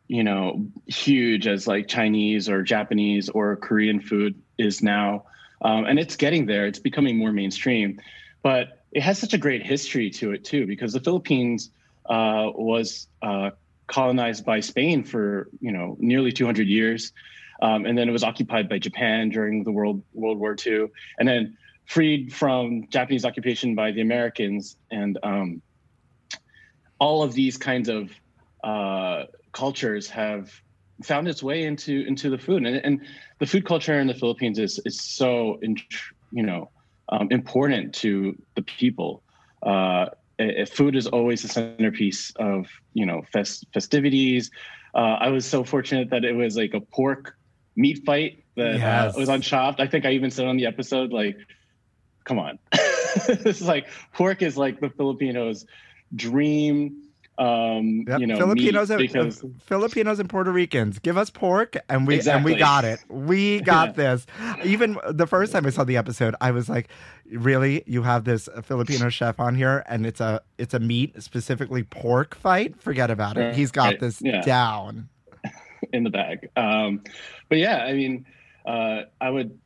[0.07, 5.27] you know huge as like Chinese or Japanese or Korean food is now,
[5.61, 6.67] um, and it's getting there.
[6.67, 8.01] It's becoming more mainstream,
[8.43, 11.69] but it has such a great history to it too, because the Philippines
[12.07, 13.51] uh, was uh,
[13.89, 17.13] colonized by Spain for you know nearly 200 years,
[17.61, 20.87] um, and then it was occupied by Japan during the World World War II,
[21.19, 25.63] and then freed from Japanese occupation by the Americans, and um,
[27.01, 28.11] all of these kinds of
[28.63, 30.53] uh, cultures have
[31.03, 33.01] found its way into into the food, and, and
[33.39, 35.59] the food culture in the Philippines is is so
[36.31, 36.71] you know
[37.09, 39.23] um, important to the people.
[39.63, 40.07] Uh,
[40.71, 44.51] food is always the centerpiece of you know fest- festivities.
[44.95, 47.35] Uh, I was so fortunate that it was like a pork
[47.77, 49.15] meat fight that Yes.
[49.15, 49.81] uh, was on Chopped.
[49.81, 51.37] I think I even said on the episode like,
[52.25, 55.67] "Come on, this is like pork is like the Filipinos'
[56.15, 57.08] dream."
[57.39, 58.21] Um, Yep.
[58.21, 60.99] you know, Filipinos and because Filipinos and Puerto Ricans.
[60.99, 62.99] Give us pork and we and we got it.
[63.09, 64.15] We got Yeah.
[64.17, 64.27] this.
[64.65, 66.89] Even the first time I saw the episode, I was like,
[67.31, 67.85] "Really?
[67.87, 72.35] You have this Filipino chef on here and it's a it's a meat, specifically pork
[72.35, 72.81] fight?
[72.83, 73.55] Forget about it.
[73.55, 74.01] He's got Right.
[74.01, 74.41] this Yeah.
[74.43, 75.09] down."
[75.93, 76.49] in the bag.
[76.57, 77.03] Um,
[77.49, 78.27] but yeah, I mean,
[78.67, 79.57] uh, I would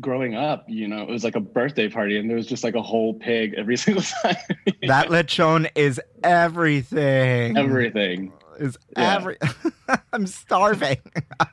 [0.00, 2.74] growing up, you know, it was like a birthday party and there was just like
[2.74, 4.36] a whole pig every single time.
[4.86, 7.56] That lechon is everything.
[7.56, 8.32] Everything.
[8.58, 9.16] is Yeah.
[9.16, 9.36] every
[10.12, 10.98] I'm starving.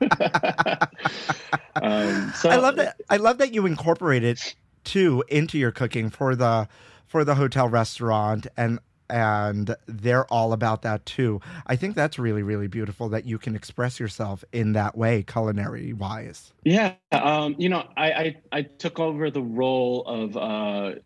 [1.82, 2.96] um, so I love that.
[3.10, 4.38] I love that you incorporated
[4.84, 6.68] too into your cooking for the
[7.06, 8.78] for the hotel restaurant and
[9.14, 11.40] and they're all about that too.
[11.68, 15.92] I think that's really really beautiful that you can express yourself in that way culinary
[15.92, 16.52] wise.
[16.64, 20.98] Yeah, um, you know, I, I I took over the role of uh,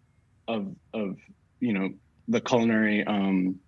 [0.49, 1.17] of of
[1.61, 1.91] you know
[2.29, 3.61] the culinary um,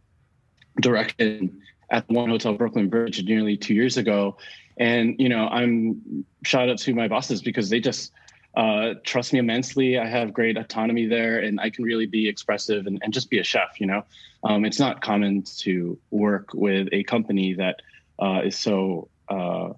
[0.81, 4.38] direction at One Hotel Brooklyn Bridge nearly two years ago,
[4.79, 8.12] and you know I'm shout out to my bosses because they just
[8.54, 9.98] uh, trust me immensely.
[9.98, 13.38] I have great autonomy there, and I can really be expressive and, and just be
[13.38, 13.80] a chef.
[13.80, 14.04] You know,
[14.42, 17.80] um, it's not common to work with a company that
[18.18, 19.70] uh, is so uh,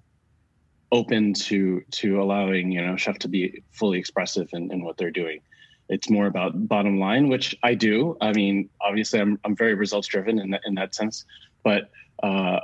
[0.91, 5.11] open to to allowing you know chef to be fully expressive in, in what they're
[5.11, 5.41] doing.
[5.89, 8.17] It's more about bottom line, which I do.
[8.21, 11.25] I mean, obviously, I'm I'm very results driven in that in that sense,
[11.63, 11.91] but
[12.23, 12.59] uh,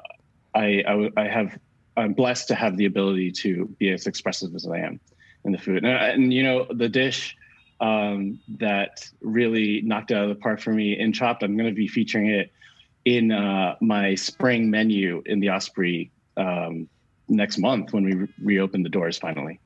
[0.55, 1.59] I, I I have
[1.95, 4.99] I'm blessed to have the ability to be as expressive as I am
[5.45, 5.83] in the food.
[5.85, 7.35] And, and you know, the dish
[7.79, 11.69] um, that really knocked it out of the park for me in Chopped, I'm going
[11.69, 12.51] to be featuring it
[13.05, 16.87] in uh, my spring menu in the Osprey um,
[17.27, 19.59] next month when we re- reopen the doors finally.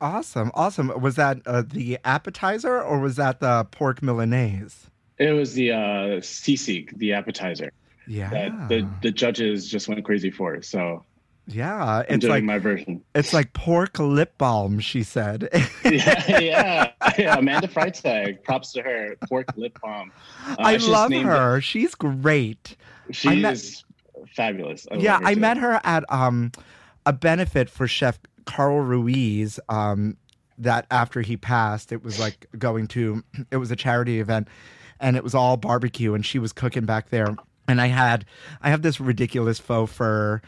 [0.00, 0.92] Awesome, awesome.
[1.00, 4.90] Was that uh, the appetizer or was that the pork milanese?
[5.18, 7.72] It was the uh, sisig, the appetizer.
[8.06, 10.54] Yeah, That the the judges just went crazy for.
[10.54, 11.04] It, So
[11.46, 11.98] yeah.
[11.98, 13.02] I'm It's doing like my version.
[13.14, 14.80] it's like pork lip balm.
[14.80, 15.48] She said.
[15.84, 17.36] yeah, yeah, yeah.
[17.38, 19.16] Amanda Freitag, props to her.
[19.28, 20.12] Pork lip balm.
[20.46, 21.60] Uh, I love her.
[21.60, 22.76] She's great.
[23.08, 23.14] It.
[23.16, 23.84] She I met- is
[24.34, 24.86] fabulous.
[24.90, 25.40] I yeah, I too.
[25.40, 26.52] met her at um
[27.04, 29.60] a benefit for Chef Carl Ruiz.
[29.68, 30.16] Um,
[30.58, 34.48] that after he passed, it was like going to it was a charity event,
[34.98, 37.36] and it was all barbecue, and she was cooking back there.
[37.68, 38.24] And I had
[38.62, 40.40] I have this ridiculous faux fur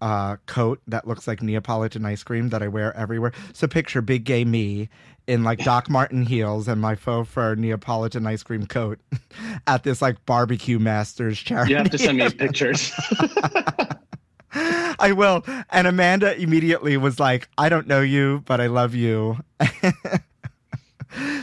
[0.00, 3.32] uh, coat that looks like Neapolitan ice cream that I wear everywhere.
[3.52, 4.88] So picture big gay me
[5.26, 8.98] in like Doc Martin heels and my faux fur Neapolitan ice cream coat
[9.66, 11.72] at this like barbecue masters charity.
[11.72, 12.92] You have to send me pictures.
[14.52, 15.44] I will.
[15.70, 19.38] And Amanda immediately was like, I don't know you, but I love you.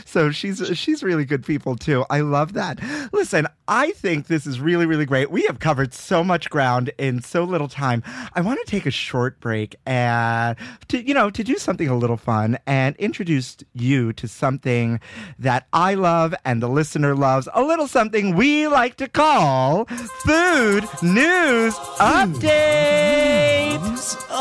[0.04, 2.04] So she's she's really good people too.
[2.10, 2.80] I love that.
[3.12, 5.30] Listen, I think this is really really great.
[5.30, 8.02] We have covered so much ground in so little time.
[8.34, 10.56] I want to take a short break and
[10.88, 15.00] to you know to do something a little fun and introduce you to something
[15.38, 17.48] that I love and the listener loves.
[17.54, 19.84] A little something we like to call
[20.24, 23.78] food news update.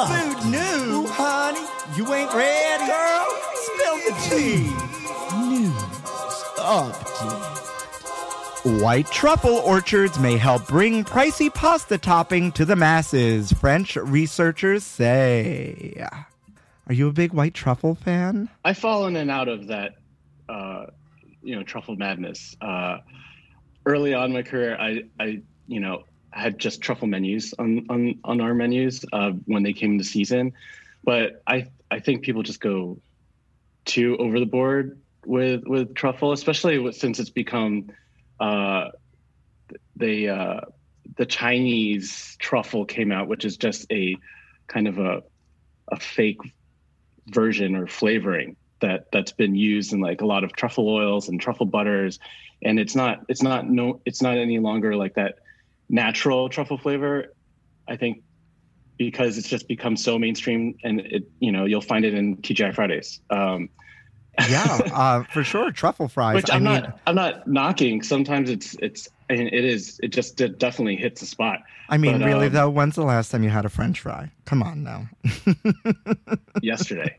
[0.07, 1.65] Food news, honey.
[1.95, 3.27] You ain't ready, girl.
[3.55, 4.76] Spill the tea.
[8.81, 16.05] White truffle orchards may help bring pricey pasta topping to the masses, French researchers say.
[16.87, 18.49] Are you a big white truffle fan?
[18.65, 19.95] I've fallen in and out of that,
[20.49, 20.87] uh,
[21.41, 22.57] you know, truffle madness.
[22.59, 22.97] Uh,
[23.85, 28.41] early on my career, I, I, you know, had just truffle menus on on on
[28.41, 30.51] our menus uh, when they came into season,
[31.05, 32.99] but I I think people just go
[33.85, 37.91] too over the board with with truffle, especially since it's become
[38.39, 38.89] uh,
[39.95, 40.61] the uh,
[41.17, 44.15] the Chinese truffle came out, which is just a
[44.67, 45.21] kind of a
[45.91, 46.39] a fake
[47.27, 51.41] version or flavoring that that's been used in like a lot of truffle oils and
[51.41, 52.19] truffle butters.
[52.63, 55.35] And it's not it's not no it's not any longer like that
[55.89, 57.33] natural truffle flavor.
[57.87, 58.23] I think
[58.97, 62.73] because it's just become so mainstream and it you know you'll find it in TGI
[62.73, 63.19] Fridays.
[63.29, 63.69] Um
[64.49, 65.71] Yeah, uh, for sure.
[65.71, 66.35] Truffle fries.
[66.35, 70.09] which I I'm mean, not I'm not knocking sometimes it's it's and it is it
[70.09, 72.69] just it definitely hits the spot I mean, but, really um, though.
[72.69, 74.29] When's the last time you had a French fry?
[74.45, 75.07] Come on now.
[76.61, 77.17] yesterday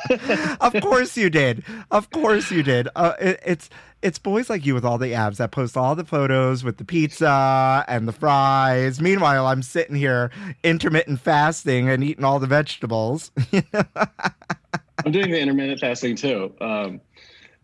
[0.60, 1.62] of course you did.
[1.90, 2.88] Of course you did.
[2.96, 3.70] Uh, it, it's
[4.02, 6.84] it's boys like you with all the abs that post all the photos with the
[6.84, 9.00] pizza and the fries.
[9.00, 10.30] Meanwhile, I'm sitting here
[10.62, 13.30] intermittent fasting and eating all the vegetables.
[15.04, 16.54] I'm doing the intermittent fasting too.
[16.60, 17.00] Um,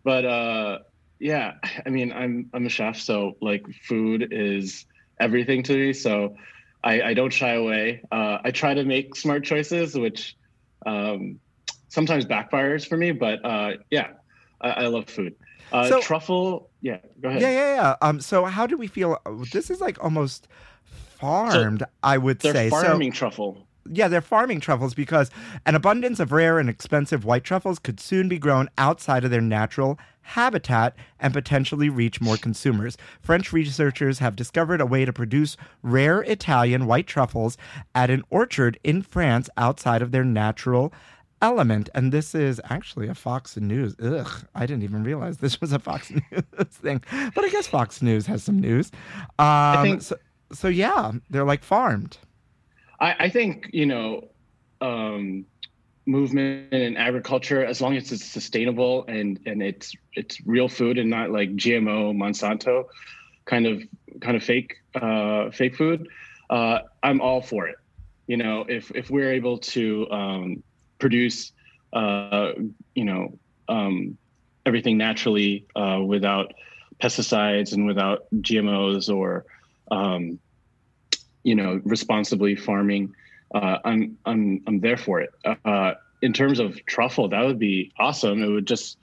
[0.03, 0.79] but uh,
[1.19, 1.53] yeah,
[1.85, 4.85] I mean, I'm I'm a chef, so like food is
[5.19, 5.93] everything to me.
[5.93, 6.35] So
[6.83, 8.01] I, I don't shy away.
[8.11, 10.35] Uh, I try to make smart choices, which
[10.85, 11.39] um,
[11.87, 13.11] sometimes backfires for me.
[13.11, 14.09] But uh, yeah,
[14.61, 15.35] I, I love food.
[15.71, 16.97] Uh, So- truffle, yeah.
[17.21, 17.41] Go ahead.
[17.41, 17.95] yeah, yeah, yeah.
[18.01, 19.17] Um, so how do we feel?
[19.51, 20.47] This is like almost
[21.19, 22.69] farmed, I would They're say.
[22.69, 23.67] farming So truffle.
[23.91, 25.29] Yeah, they're farming truffles because
[25.65, 29.41] an abundance of rare and expensive white truffles could soon be grown outside of their
[29.41, 32.97] natural habitat and potentially reach more consumers.
[33.21, 37.57] French researchers have discovered a way to produce rare Italian white truffles
[37.93, 40.93] at an orchard in France outside of their natural
[41.41, 43.97] Element, and this is actually a Fox News.
[44.01, 47.01] Ugh, I didn't even realize this was a Fox News thing.
[47.35, 48.91] But I guess Fox News has some news.
[49.37, 50.15] Um, I think- so,
[50.53, 52.17] so yeah, they're like farmed.
[52.99, 54.29] I, I think you know,
[54.81, 55.45] um,
[56.05, 61.09] movement in agriculture, as long as it's sustainable and and it's it's real food and
[61.09, 62.85] not like GMO Monsanto
[63.45, 63.83] kind of
[64.21, 66.07] kind of fake uh, fake food,
[66.49, 67.75] uh, I'm all for it.
[68.27, 70.63] You know, if if we're able to um,
[70.99, 71.51] produce,
[71.91, 72.53] uh,
[72.95, 73.37] you know,
[73.67, 74.17] um,
[74.65, 76.53] everything naturally uh, without
[77.01, 79.45] pesticides and without GMOs or
[79.91, 80.39] um,
[81.43, 83.13] you know responsibly farming
[83.53, 85.33] uh, I'm I'm I'm there for it.
[85.65, 88.41] Uh, in terms of truffle, that would be awesome.
[88.41, 88.97] It would just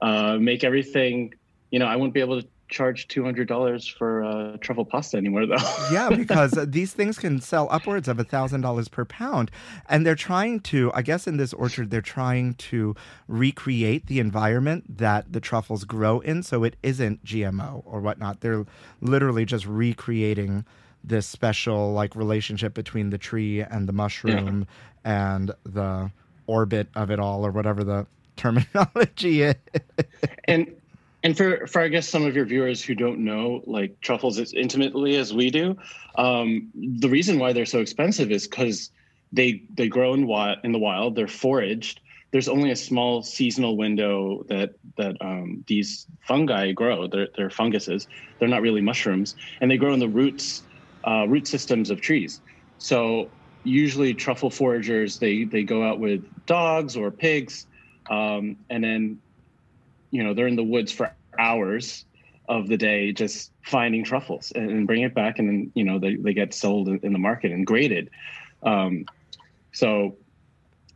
[0.00, 1.34] uh, make everything.
[1.70, 5.16] You know, I wouldn't be able to charge two hundred dollars for uh, truffle pasta
[5.16, 5.56] anymore, though.
[5.92, 9.50] yeah, because these things can sell upwards of thousand dollars per pound,
[9.88, 10.92] and they're trying to.
[10.92, 12.94] I guess in this orchard, they're trying to
[13.28, 18.40] recreate the environment that the truffles grow in, so it isn't GMO or whatnot.
[18.40, 18.66] They're
[19.00, 20.66] literally just recreating
[21.06, 24.66] this special like relationship between the tree and the mushroom
[25.04, 26.10] and the
[26.46, 29.54] orbit of it all, or whatever the terminology is.
[30.44, 30.74] and
[31.22, 34.52] and for for I guess some of your viewers who don't know like truffles as
[34.52, 35.76] intimately as we do,
[36.16, 38.90] um, the reason why they're so expensive is because
[39.32, 41.14] they they grow in wild in the wild.
[41.14, 42.00] They're foraged.
[42.32, 47.06] There's only a small seasonal window that that um, these fungi grow.
[47.06, 48.08] They're they're funguses.
[48.38, 50.62] They're not really mushrooms, and they grow in the roots
[51.06, 52.40] uh, root systems of trees.
[52.78, 53.30] So
[53.64, 57.66] usually truffle foragers they they go out with dogs or pigs,
[58.10, 59.20] um, and then
[60.10, 62.04] you know they're in the woods for hours
[62.48, 65.98] of the day just finding truffles and, and bring it back and then you know
[65.98, 68.08] they, they get sold in, the market and graded
[68.62, 69.04] um,
[69.72, 70.16] so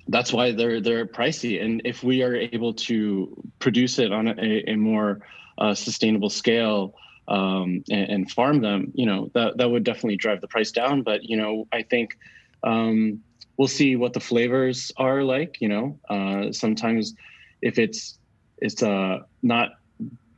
[0.08, 4.64] that's why they're they're pricey and if we are able to produce it on a,
[4.68, 5.20] a more
[5.58, 6.94] uh, sustainable scale
[7.31, 11.03] um, and, and farm them you know that that would definitely drive the price down
[11.03, 12.16] but you know i think
[12.62, 13.20] um,
[13.57, 17.14] we'll see what the flavors are like you know uh, sometimes
[17.62, 18.18] if it's
[18.59, 19.70] it's uh not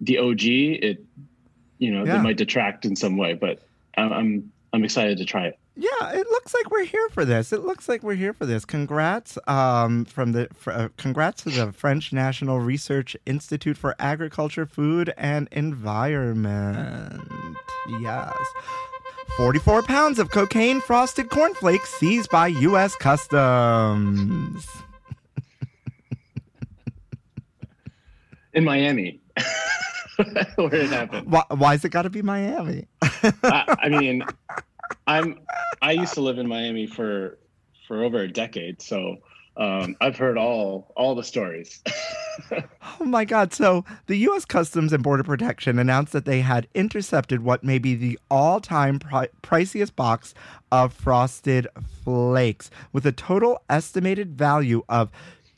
[0.03, 0.99] the OG, it
[1.79, 2.17] you know Yeah.
[2.17, 3.61] they might detract in some way, but
[3.97, 5.59] I'm I'm, excited to try it.
[5.77, 7.53] Yeah, it looks like we're here for this.
[7.53, 8.65] It looks like we're here for this.
[8.65, 14.67] Congrats um, from the fr- uh, congrats to the French National Research Institute for Agriculture,
[14.67, 17.23] Food and Environment.
[18.01, 18.37] Yes.
[19.37, 22.95] 44 pounds of cocaine frosted cornflakes seized by U.S.
[22.97, 24.67] Customs.
[28.53, 29.21] In Miami,
[30.57, 31.31] where it happened.
[31.31, 32.87] Why, why's it got to be Miami?
[33.03, 34.25] I, I mean,
[35.07, 35.41] I'm
[35.81, 37.39] I used to live in Miami for
[37.87, 39.17] for over a decade, so
[39.57, 41.81] um, I've heard all all the stories.
[43.01, 43.53] Oh my God.
[43.53, 44.45] So, the U.S.
[44.45, 48.99] Customs and Border Protection announced that they had intercepted what may be the all time
[48.99, 50.35] pri- priciest box
[50.71, 51.67] of frosted
[52.05, 55.11] flakes with a total estimated value of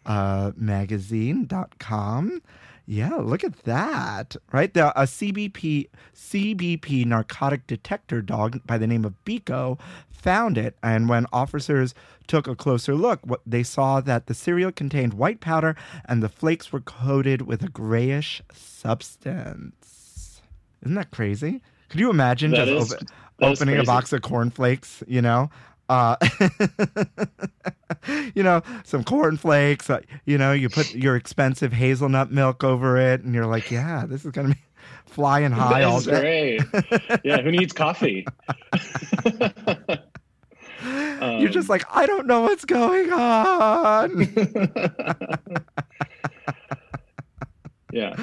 [0.04, 2.42] uh, Magazine.com.
[2.84, 4.34] Yeah, look at that.
[4.50, 4.74] Right?
[4.74, 9.78] The, a CBP CBP narcotic detector dog by the name of Biko
[10.22, 11.94] found it and when officers
[12.28, 16.28] took a closer look, what they saw that the cereal contained white powder and the
[16.28, 20.40] flakes were coated with a grayish substance.
[20.82, 21.60] Isn't that crazy?
[21.88, 23.06] Could you imagine That just is- open-
[23.40, 25.50] opening a box of cornflakes, you know?
[25.88, 26.16] Uh,
[28.34, 29.90] you know, some cornflakes.
[29.90, 34.06] Uh, you know, you put your expensive hazelnut milk over it, and you're like, "Yeah,
[34.06, 34.60] this is gonna be
[35.04, 37.20] flying high all day." great.
[37.24, 38.24] Yeah, who needs coffee?
[41.40, 44.20] You're just like, "I don't know what's going on."
[47.92, 48.14] yeah.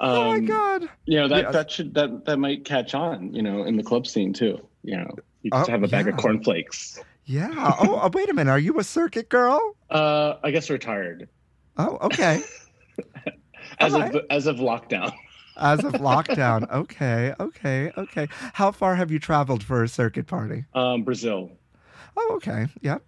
[0.00, 0.88] oh my Um, god!
[1.06, 1.50] You know that Yeah.
[1.52, 3.32] that should that that might catch on.
[3.34, 4.58] You know, in the club scene too.
[4.82, 5.10] You know,
[5.42, 6.20] you just Oh, have a bag of yeah.
[6.22, 7.00] cornflakes.
[7.24, 7.50] Yeah.
[7.80, 8.50] Oh, oh, wait a minute.
[8.50, 9.76] Are you a circuit girl?
[9.90, 11.28] Uh, I guess retired
[11.76, 12.40] Oh, okay.
[13.80, 15.12] as of as of lockdown.
[15.56, 16.68] As of lockdown.
[16.72, 17.34] Okay.
[17.40, 17.90] Okay.
[17.96, 18.28] Okay.
[18.52, 20.66] How far have you traveled for a circuit party?
[20.74, 21.50] Um, Brazil.
[22.16, 22.66] Oh, okay.
[22.80, 23.02] Yep.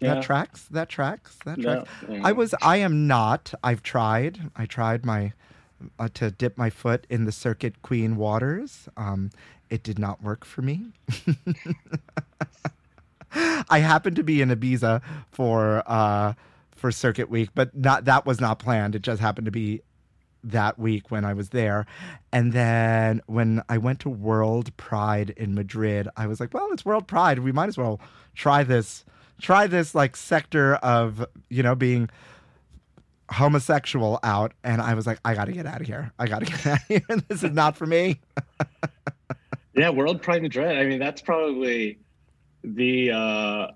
[0.00, 0.14] Yeah.
[0.14, 0.64] That tracks.
[0.70, 1.36] That tracks.
[1.44, 1.90] That tracks.
[2.08, 2.20] yeah.
[2.24, 2.54] I was.
[2.62, 3.52] I am not.
[3.62, 4.50] I've tried.
[4.56, 5.32] I tried my
[5.98, 8.88] uh, to dip my foot in the Circuit Queen waters.
[8.96, 9.30] Um,
[9.68, 10.86] it did not work for me.
[13.68, 16.32] I happened to be in Ibiza for uh,
[16.74, 18.94] for Circuit Week, but not that was not planned.
[18.94, 19.82] It just happened to be
[20.44, 21.86] that week when I was there.
[22.32, 26.84] And then when I went to World Pride in Madrid, I was like, well, it's
[26.84, 27.40] World Pride.
[27.40, 28.00] We might as well
[28.34, 29.04] try this
[29.40, 32.10] try this like sector of, you know, being
[33.30, 36.12] homosexual out and I was like, I gotta get out of here.
[36.18, 37.02] I gotta get out of here.
[37.28, 38.20] this is not for me.
[39.72, 40.76] Yeah, World Pride Madrid.
[40.76, 42.00] I mean, that's probably
[42.64, 43.66] the uh,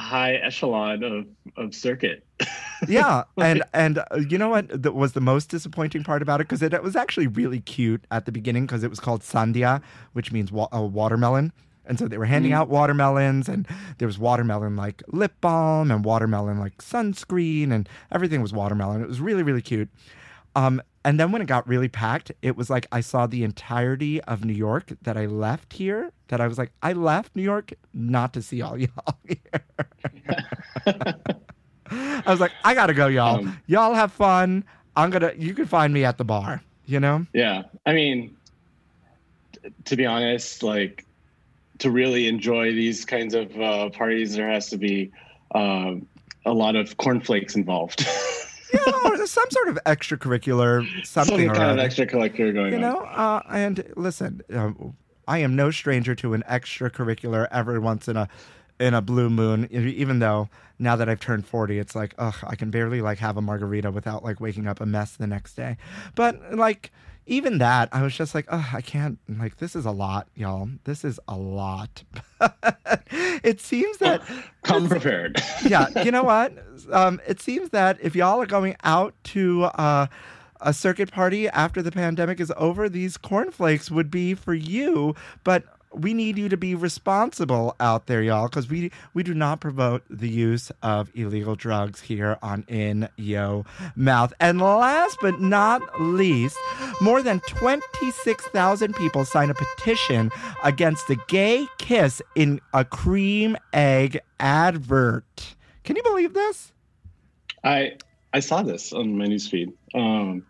[0.00, 1.26] high echelon of
[1.56, 2.24] of circuit.
[2.88, 6.48] yeah, and and uh, you know what that was the most disappointing part about it
[6.48, 9.82] because it, it was actually really cute at the beginning because it was called Sandia,
[10.12, 11.52] which means wa- a watermelon.
[11.86, 13.66] And so they were handing out watermelons, and
[13.98, 19.02] there was watermelon like lip balm and watermelon like sunscreen, and everything was watermelon.
[19.02, 19.88] It was really, really cute.
[20.54, 24.20] Um, and then when it got really packed, it was like I saw the entirety
[24.22, 26.12] of New York that I left here.
[26.28, 29.64] That I was like, I left New York not to see all y'all here.
[31.90, 33.38] I was like, I gotta go, y'all.
[33.38, 34.64] Um, y'all have fun.
[34.94, 35.32] I'm gonna.
[35.36, 36.62] You can find me at the bar.
[36.86, 37.26] You know.
[37.32, 38.36] Yeah, I mean,
[39.52, 41.06] t- to be honest, like
[41.78, 45.10] to really enjoy these kinds of uh, parties, there has to be
[45.54, 46.06] um,
[46.44, 48.06] a lot of cornflakes involved.
[48.72, 52.80] yeah, or there's some sort of extracurricular something Some kind of extracurricular going you on.
[52.80, 54.72] know uh, and listen uh,
[55.28, 58.28] i am no stranger to an extracurricular every once in a
[58.78, 60.48] in a blue moon even though
[60.78, 63.90] now that i've turned 40 it's like ugh i can barely like have a margarita
[63.90, 65.76] without like waking up a mess the next day
[66.14, 66.90] but like
[67.30, 70.68] even that i was just like oh, i can't like this is a lot y'all
[70.84, 72.02] this is a lot
[73.42, 74.22] it seems that
[74.62, 75.40] Come prepared.
[75.66, 76.52] yeah, you know what?
[76.92, 80.06] Um, it seems that if y'all are going out to uh,
[80.60, 85.14] a circuit party after the pandemic is over, these cornflakes would be for you.
[85.44, 89.60] But we need you to be responsible out there, y'all, because we we do not
[89.60, 93.64] promote the use of illegal drugs here on In Yo
[93.96, 94.32] Mouth.
[94.40, 96.56] And last but not least,
[97.00, 100.30] more than twenty six thousand people signed a petition
[100.62, 105.56] against a gay kiss in a cream egg advert.
[105.84, 106.72] Can you believe this?
[107.64, 107.96] I
[108.32, 109.72] I saw this on my newsfeed.
[109.94, 110.46] Um,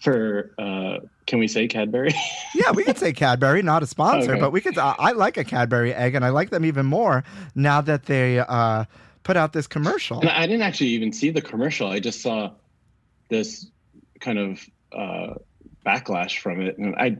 [0.00, 2.14] for uh, can we say Cadbury?
[2.54, 4.40] Yeah, we could say Cadbury, not a sponsor, Okay.
[4.40, 4.78] but we could.
[4.78, 7.24] I I like a Cadbury egg, and I like them even more
[7.56, 8.84] now that they uh,
[9.24, 10.20] put out this commercial.
[10.20, 11.88] And I didn't actually even see the commercial.
[11.88, 12.52] I just saw
[13.28, 13.66] this
[14.20, 14.60] kind of
[14.92, 15.34] uh,
[15.84, 17.16] backlash from it, and I,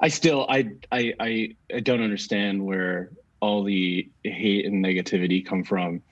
[0.00, 5.62] I still, I, I, I, I don't understand where all the hate and negativity come
[5.62, 6.02] from.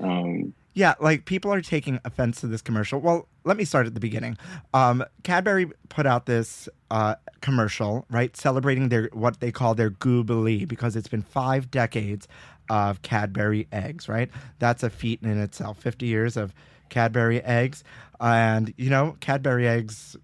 [0.00, 3.00] Um, Yeah, like people are taking offense to this commercial.
[3.00, 4.36] Well, let me start at the beginning.
[4.74, 10.68] Um, Cadbury put out this uh, commercial, right, celebrating their what they call their Goobilee
[10.68, 12.28] because it's been five decades
[12.68, 14.28] of Cadbury eggs, right?
[14.58, 15.78] That's a feat in itself.
[15.78, 16.52] Fifty years of
[16.90, 17.82] Cadbury eggs,
[18.20, 20.14] and you know, Cadbury eggs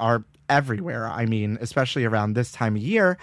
[0.00, 1.06] are everywhere.
[1.06, 3.18] I mean, especially around this time of year.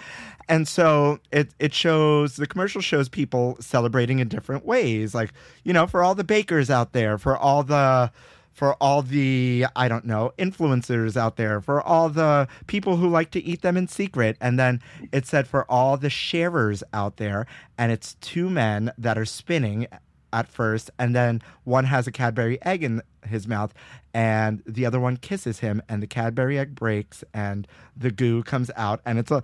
[0.48, 5.14] And so it it shows the commercial shows people celebrating in different ways.
[5.14, 5.32] Like,
[5.64, 8.12] you know, for all the bakers out there, for all the
[8.52, 13.30] for all the I don't know, influencers out there, for all the people who like
[13.32, 14.36] to eat them in secret.
[14.40, 14.80] And then
[15.12, 17.46] it said for all the sharers out there,
[17.76, 19.88] and it's two men that are spinning
[20.32, 23.72] at first, and then one has a Cadbury egg in his mouth,
[24.16, 28.70] and the other one kisses him, and the Cadbury egg breaks, and the goo comes
[28.76, 29.42] out, and it's a.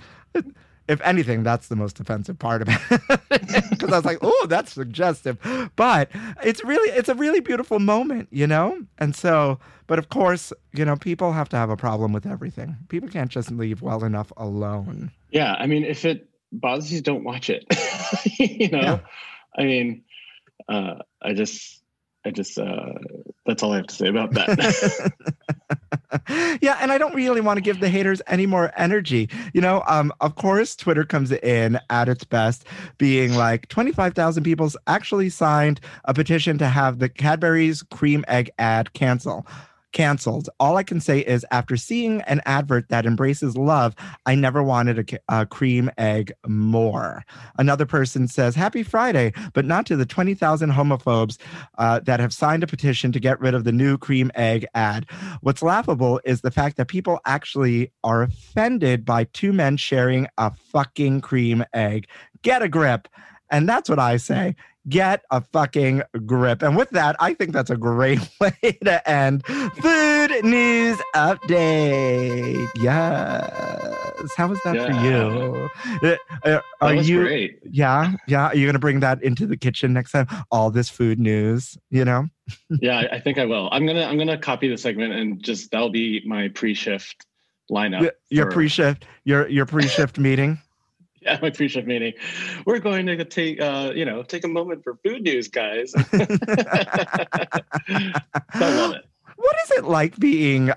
[0.88, 3.00] If anything, that's the most offensive part about it,
[3.70, 5.38] because I was like, "Oh, that's suggestive,"
[5.76, 6.10] but
[6.42, 8.80] it's really, it's a really beautiful moment, you know.
[8.98, 12.76] And so, but of course, you know, people have to have a problem with everything.
[12.88, 15.12] People can't just leave well enough alone.
[15.30, 17.64] yeah, I mean, if it bothers you, don't watch it.
[18.38, 18.98] you know, Yeah.
[19.56, 20.02] I mean,
[20.68, 21.81] uh, I just,
[22.24, 22.92] I just, uh,
[23.46, 25.12] that's all I have to say about that.
[26.60, 29.28] yeah, and I don't really want to give the haters any more energy.
[29.52, 32.64] You know, um, of course, Twitter comes in at its best,
[32.98, 38.92] being like 25,000 people actually signed a petition to have the Cadbury's cream egg ad
[38.92, 39.46] cancel.
[39.92, 40.48] Canceled.
[40.58, 43.94] All I can say is, after seeing an advert that embraces love,
[44.26, 47.24] I never wanted a, a cream egg more.
[47.58, 51.38] Another person says, Happy Friday, but not to the 20,000 homophobes
[51.78, 55.06] uh, that have signed a petition to get rid of the new cream egg ad.
[55.42, 60.52] What's laughable is the fact that people actually are offended by two men sharing a
[60.54, 62.06] fucking cream egg.
[62.42, 63.08] Get a grip.
[63.50, 64.56] And that's what I say.
[64.88, 66.60] Get a fucking grip.
[66.62, 72.68] And with that, I think that's a great way to end Food News Update.
[72.80, 74.30] Yes.
[74.36, 75.68] How was that for you?
[76.02, 77.20] Uh, uh, that was you?
[77.22, 77.58] great.
[77.70, 78.46] Yeah, yeah.
[78.48, 80.26] Are you gonna bring that into the kitchen next time?
[80.50, 82.26] All this food news, you know?
[82.80, 83.68] yeah, I- think I will.
[83.70, 87.24] I'm gonna I'm gonna copy the segment and just that'll be my pre-shift
[87.70, 88.00] lineup.
[88.02, 90.58] Y- your for- pre-shift, your your pre-shift meeting.
[91.24, 92.12] Yeah, my pre-shift meeting.
[92.66, 95.92] We're going to take uh, you know, take a moment for food news, guys.
[95.96, 96.02] I
[98.60, 99.04] love it.
[99.36, 100.70] What is it like being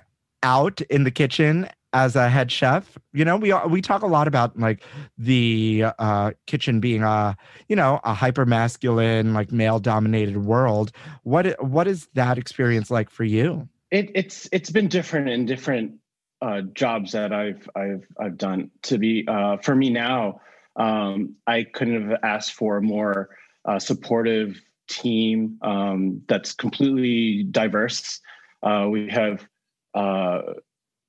[0.43, 2.97] out in the kitchen as a head chef?
[3.13, 4.83] You know, we we talk a lot about like
[5.17, 7.37] the uh, kitchen being a
[7.67, 10.91] you know a hyper masculine, like male dominated world.
[11.23, 13.67] What what is that experience like for you?
[13.91, 15.93] it, it's it's been different in different
[16.41, 18.71] uh, jobs that I've I've I've done.
[18.83, 20.41] To be uh, for me now,
[20.75, 23.29] um, I couldn't have asked for a more
[23.65, 28.19] uh, supportive team um, that's completely diverse.
[28.61, 29.47] Uh, we have
[29.93, 30.41] uh,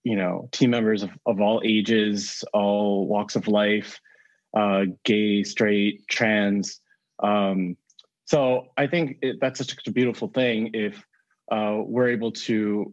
[0.04, 4.00] you know team members of, of all ages, all walks of life,
[4.56, 6.80] uh, gay, straight, trans.
[7.22, 7.76] Um,
[8.26, 11.04] so I think it, that's such a beautiful thing if
[11.50, 12.92] we're able to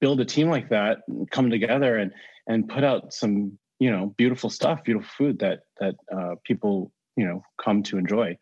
[0.00, 0.98] build a team like that,
[1.30, 2.12] come together and
[2.46, 7.26] and put out some you know beautiful stuff, beautiful food that that uh, people you
[7.26, 8.36] know come to enjoy.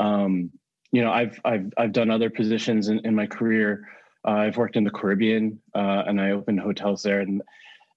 [0.00, 0.50] Um,
[0.90, 3.88] you know, I've I've I've done other positions in, in my career.
[4.26, 7.42] Uh, I've worked in the Caribbean uh, and I opened hotels there, and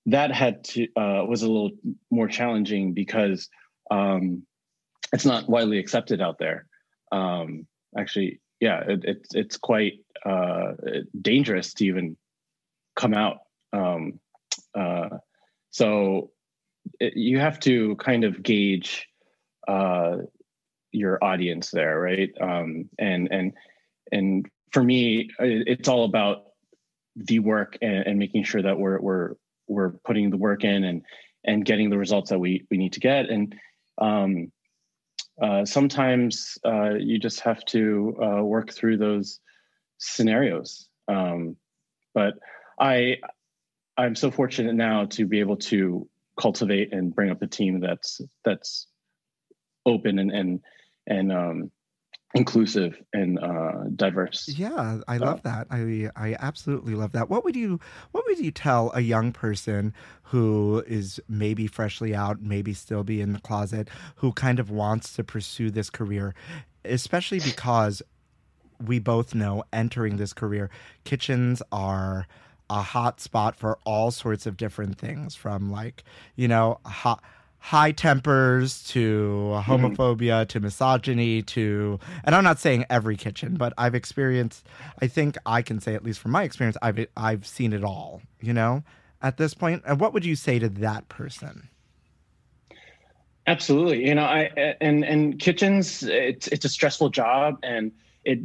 [0.07, 1.71] that had to uh, was a little
[2.09, 3.49] more challenging because
[3.91, 4.43] um,
[5.13, 6.67] it's not widely accepted out there.
[7.11, 7.67] Um,
[7.97, 10.73] actually, yeah, it, it's it's quite uh,
[11.21, 12.17] dangerous to even
[12.95, 13.39] come out.
[13.73, 14.19] Um,
[14.73, 15.09] uh,
[15.69, 16.31] so
[16.99, 19.07] it, you have to kind of gauge
[19.67, 20.17] uh,
[20.91, 22.29] your audience there, right?
[22.39, 23.53] Um, and and
[24.11, 26.43] and for me, it's all about
[27.15, 29.33] the work and, and making sure that we're we're
[29.67, 31.01] we're putting the work in and
[31.43, 33.29] and getting the results that we we need to get.
[33.29, 33.55] And
[33.97, 34.51] um,
[35.41, 39.39] uh, sometimes uh, you just have to uh, work through those
[39.97, 40.87] scenarios.
[41.07, 41.57] Um,
[42.13, 42.35] but
[42.79, 43.17] I
[43.97, 46.07] I'm so fortunate now to be able to
[46.39, 48.87] cultivate and bring up a team that's that's
[49.85, 50.59] open and and
[51.07, 51.71] and um,
[52.33, 54.49] inclusive and uh, diverse.
[54.49, 55.67] Yeah, I love that.
[55.71, 57.29] I I absolutely love that.
[57.29, 57.79] What would you
[58.11, 63.21] what would you tell a young person who is maybe freshly out, maybe still be
[63.21, 66.35] in the closet, who kind of wants to pursue this career,
[66.83, 68.01] especially because
[68.85, 70.69] we both know entering this career,
[71.05, 72.27] kitchens are
[72.69, 76.03] a hot spot for all sorts of different things from like,
[76.35, 77.21] you know, hot
[77.59, 79.71] high tempers to mm-hmm.
[79.71, 84.67] homophobia to misogyny to and I'm not saying every kitchen, but I've experienced
[85.01, 88.21] I think I can say at least from my experience I've I've seen it all,
[88.39, 88.83] you know,
[89.21, 89.81] at this point.
[89.87, 91.69] And what would you say to that person?
[93.47, 94.05] Absolutely.
[94.07, 97.91] You know, I and and kitchens it's it's a stressful job and
[98.23, 98.39] it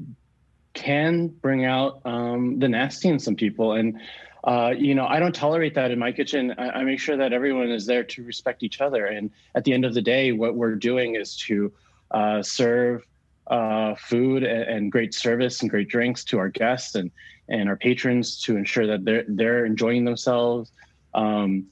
[0.75, 3.73] can bring out um, the nasty in some people.
[3.73, 4.01] And
[4.43, 6.55] uh, you know i don't tolerate that in my kitchen.
[6.57, 9.07] I, I make sure that everyone is there to respect each other.
[9.07, 11.73] And at the end of the day what we're doing is to
[12.11, 13.05] uh, serve
[13.49, 17.11] uh, food and, and great service and great drinks to our guests and
[17.49, 20.73] and our patrons to ensure that they're they're enjoying themselves.
[21.13, 21.67] Um,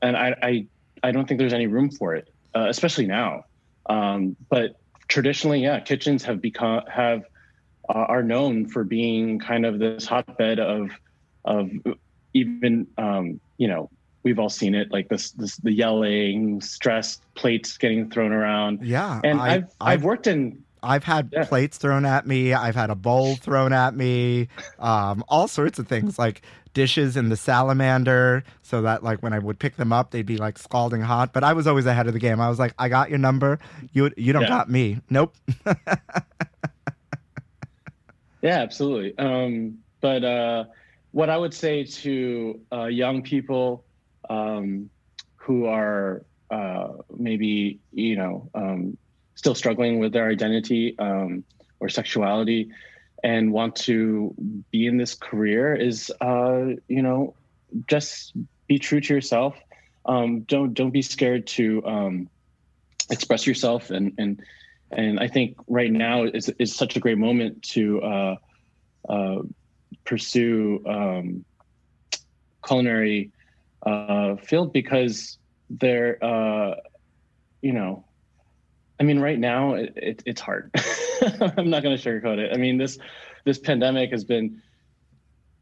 [0.00, 0.66] and I, I
[1.02, 3.44] i don't think there's any room for it uh, especially now.
[3.86, 4.76] Um, but
[5.08, 7.24] traditionally yeah kitchens have become have
[7.94, 10.90] uh, are known for being kind of this hotbed of
[11.44, 11.70] of
[12.34, 13.90] even um, you know
[14.24, 19.20] we've all seen it like this this the yelling stress plates getting thrown around Yeah.
[19.24, 21.44] and I- have I've worked in I've had Yeah.
[21.44, 22.52] plates thrown at me.
[22.54, 24.48] I've had a bowl thrown at me.
[24.80, 26.42] Um, all sorts of things like
[26.74, 30.38] dishes in the salamander, so that like when I would pick them up, they'd be
[30.38, 31.32] like scalding hot.
[31.32, 32.40] But I was always ahead of the game.
[32.40, 33.60] I was like, I got your number.
[33.92, 34.48] You you don't Yeah.
[34.48, 34.98] got me.
[35.08, 35.36] Nope.
[38.42, 39.16] Yeah, absolutely.
[39.18, 40.64] Um, but uh,
[41.12, 43.84] what I would say to uh, young people
[44.28, 44.90] um,
[45.36, 48.96] who are uh, maybe you know um,
[49.36, 51.44] still struggling with their identity um,
[51.80, 52.70] or sexuality
[53.24, 54.34] and want to
[54.72, 57.34] be in this career is uh, you know
[57.86, 58.32] just
[58.66, 59.56] be true to yourself.
[60.04, 62.28] Um, don't don't be scared to um,
[63.08, 64.42] express yourself and and
[64.92, 68.36] and I think right now is is such a great moment to uh,
[69.08, 69.36] uh,
[70.04, 71.44] pursue um,
[72.66, 73.30] culinary
[73.84, 75.38] uh, field because
[75.70, 76.74] they're uh,
[77.60, 78.04] you know
[79.00, 80.70] I mean right now it, it, it's hard.
[81.56, 82.52] I'm not going to sugarcoat it.
[82.52, 82.98] I mean this
[83.44, 84.62] this pandemic has been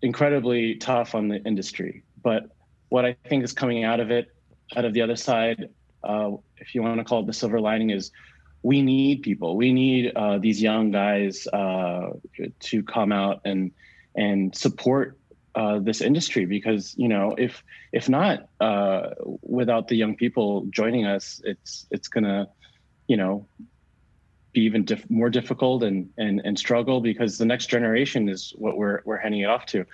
[0.03, 2.51] incredibly tough on the industry, but
[2.89, 4.35] what I think is coming out of it,
[4.77, 5.69] out of the other side,
[6.03, 8.11] uh, if you want to call it the silver lining, is
[8.63, 9.57] we need people.
[9.57, 12.11] We need uh, these young guys uh,
[12.61, 13.73] to come out and
[14.15, 15.19] and support
[15.55, 19.11] uh, this industry because you know if if not uh,
[19.43, 22.49] without the young people joining us, it's it's gonna
[23.09, 23.49] you know
[24.53, 29.01] be even more difficult and and and struggle because the next generation is what we're
[29.05, 29.87] we're handing it off to.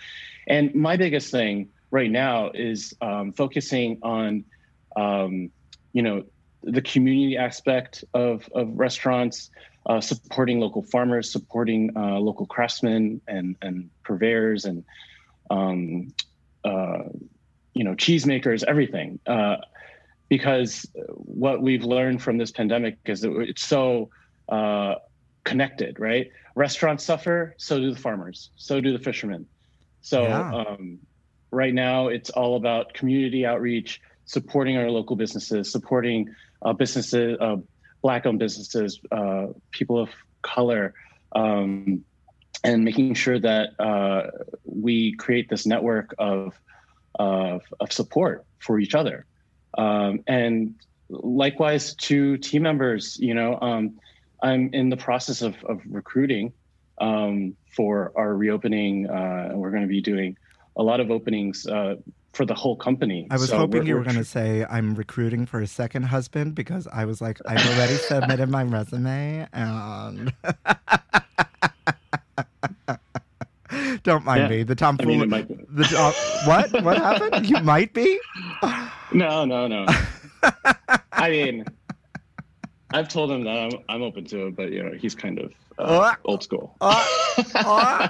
[0.48, 4.44] And my biggest thing right now is um, focusing on
[4.96, 5.50] um,
[5.92, 6.24] you know
[6.66, 9.50] the community aspect of of restaurants,
[9.86, 14.84] uh, supporting local farmers, supporting uh, local craftsmen and and purveyors and
[15.50, 16.08] um,
[16.64, 17.04] uh,
[17.74, 19.18] you know cheesemakers, everything.
[19.26, 19.56] Uh,
[20.28, 24.10] because what we've learned from this pandemic is that it's so
[24.48, 24.96] uh,
[25.44, 26.26] connected, right?
[26.56, 29.46] Restaurants suffer, so do the farmers, so do the fishermen.
[30.00, 30.52] So Yeah.
[30.52, 30.98] um,
[31.52, 37.56] right now, it's all about community outreach, supporting our local businesses, supporting uh, businesses, uh,
[38.02, 40.10] black-owned businesses, uh, people of
[40.42, 40.94] color,
[41.32, 42.04] um,
[42.64, 44.30] and making sure that uh,
[44.64, 46.54] we create this network of,
[47.18, 49.26] of of support for each other.
[49.78, 50.74] Um, and
[51.08, 53.98] likewise to team members, you know, um,
[54.42, 56.52] I'm in the process of, of recruiting
[56.98, 59.08] um, for our reopening.
[59.08, 60.36] Uh, and we're going to be doing
[60.76, 61.96] a lot of openings uh,
[62.36, 63.26] for the whole company.
[63.30, 65.66] I was So hoping we're- you were we're going to say I'm recruiting for a
[65.66, 70.32] second husband because I was like, I've already submitted my resume and.
[74.04, 74.48] Don't mind Yeah.
[74.48, 74.62] me.
[74.62, 75.06] The I tomfool.
[75.06, 76.12] mean, might, the uh,
[76.46, 76.84] what?
[76.84, 77.46] What happened?
[77.50, 78.18] You might be.
[79.12, 79.86] no, no, no.
[81.12, 81.64] I mean,
[82.92, 85.52] I've told him that I'm, I'm open to it, but you know, he's kind of
[85.78, 86.76] uh, Uh, old school.
[86.80, 87.04] Uh,
[87.56, 88.08] uh.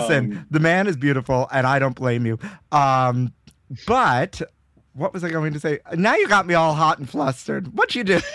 [0.00, 2.38] Listen, Um, the man is beautiful, and I don't blame you.
[2.72, 3.32] Um,
[3.86, 4.40] but
[4.94, 5.80] what was I going to say?
[5.94, 7.76] Now you got me all hot and flustered.
[7.76, 8.20] What you do?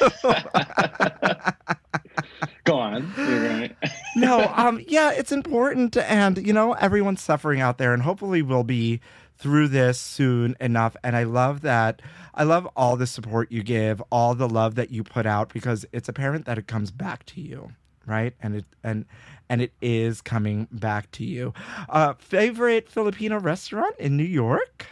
[2.63, 3.11] Go on.
[3.17, 3.75] You're right.
[4.15, 8.63] no, um, yeah, it's important, and you know, everyone's suffering out there, and hopefully we'll
[8.63, 9.01] be
[9.37, 10.95] through this soon enough.
[11.03, 12.01] And I love that.
[12.35, 15.85] I love all the support you give, all the love that you put out, because
[15.91, 17.71] it's apparent that it comes back to you,
[18.05, 18.33] right?
[18.41, 19.05] And it and
[19.51, 21.53] and it is coming back to you.
[21.89, 24.87] Uh, favorite Filipino restaurant in New York?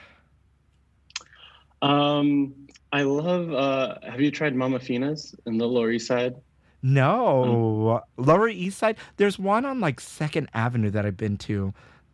[1.82, 2.54] Um,
[2.92, 3.54] I love.
[3.54, 6.36] Uh, have you tried Mama Fina's in the Lower East Side?
[6.82, 8.98] No, Lower East Side.
[9.16, 11.74] There's one on like Second Avenue that I've been to,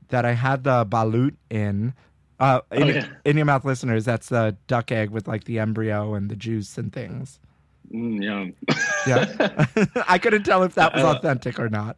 [0.10, 1.96] that I had the balut in.
[2.40, 3.08] Uh, in, Oh, yeah.
[3.24, 6.78] in your mouth, listeners, that's the duck egg with like the embryo and the juice
[6.78, 7.40] and things.
[7.92, 8.54] Mm, yum.
[9.08, 9.66] Yeah,
[10.08, 11.98] I couldn't tell if that was authentic or not.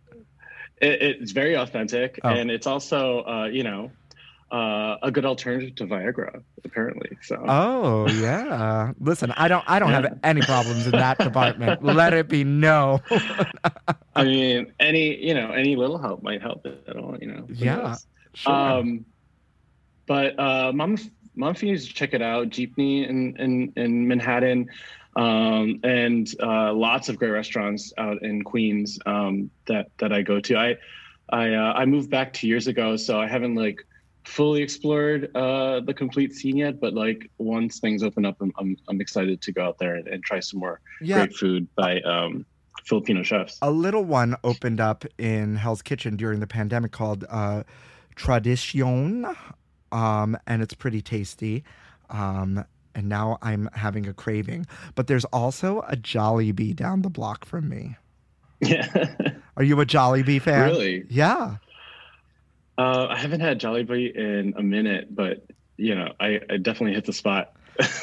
[0.81, 2.29] It, it's very authentic, Oh.
[2.29, 3.91] and it's also, uh, you know,
[4.51, 7.17] uh, a good alternative to Viagra, apparently.
[7.21, 7.43] So.
[7.47, 8.93] Oh yeah.
[8.99, 9.63] Listen, I don't.
[9.67, 10.01] I don't Yeah.
[10.03, 11.83] have any problems in that department.
[12.01, 13.01] Let it be no.
[14.15, 17.17] I mean, any you know, any little help might help at all.
[17.19, 17.45] You know.
[17.49, 18.07] Yeah, knows?
[18.35, 18.53] Sure.
[18.53, 19.05] Um,
[20.05, 20.97] but uh, Mom,
[21.35, 22.47] Mom Fees, check it out.
[22.49, 24.69] Jeepney in in, in Manhattan,
[25.17, 30.39] um, and uh, lots of great restaurants out in Queens um, that that I go
[30.39, 30.55] to.
[30.55, 30.77] I
[31.29, 33.83] I uh, I moved back two years ago, so I haven't like
[34.25, 36.79] fully explored uh, the complete scene yet.
[36.79, 40.07] But like once things open up, I'm I'm, I'm excited to go out there and,
[40.07, 41.25] and try some more yeah.
[41.25, 42.45] great food by um,
[42.85, 43.57] Filipino chefs.
[43.63, 47.63] a little one opened up in Hell's Kitchen during the pandemic called uh,
[48.15, 49.25] Tradicion,
[49.91, 51.63] um, and it's pretty tasty.
[52.11, 52.63] Um,
[52.97, 54.65] and now I'm having a craving.
[54.95, 57.95] But there's also a Jollibee down the block from me.
[58.59, 58.87] Yeah.
[59.55, 60.71] Are you a Jollibee fan?
[60.71, 61.05] Really?
[61.09, 61.57] Yeah.
[62.77, 65.45] Uh, I haven't had Jollibee in a minute, but
[65.77, 67.53] you know, I, I definitely hit the spot.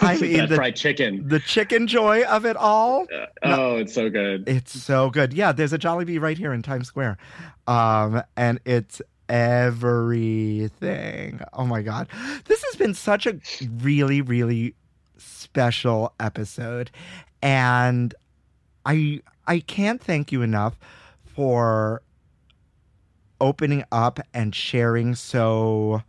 [0.00, 1.28] I mean, the- fried chicken.
[1.28, 3.08] The chicken joy of it all.
[3.12, 4.48] Uh, oh, it's so good.
[4.48, 5.34] It's so good.
[5.34, 7.18] Yeah, there's a Jollibee right here in Times Square.
[7.66, 11.40] Um, and it's everything.
[11.52, 12.06] Oh my God.
[12.44, 13.40] This has been such a
[13.80, 14.76] really, really
[15.16, 16.90] special episode.
[17.42, 18.14] And
[18.86, 20.78] I I can't thank you enough
[21.24, 22.02] for
[23.40, 26.02] opening up and sharing so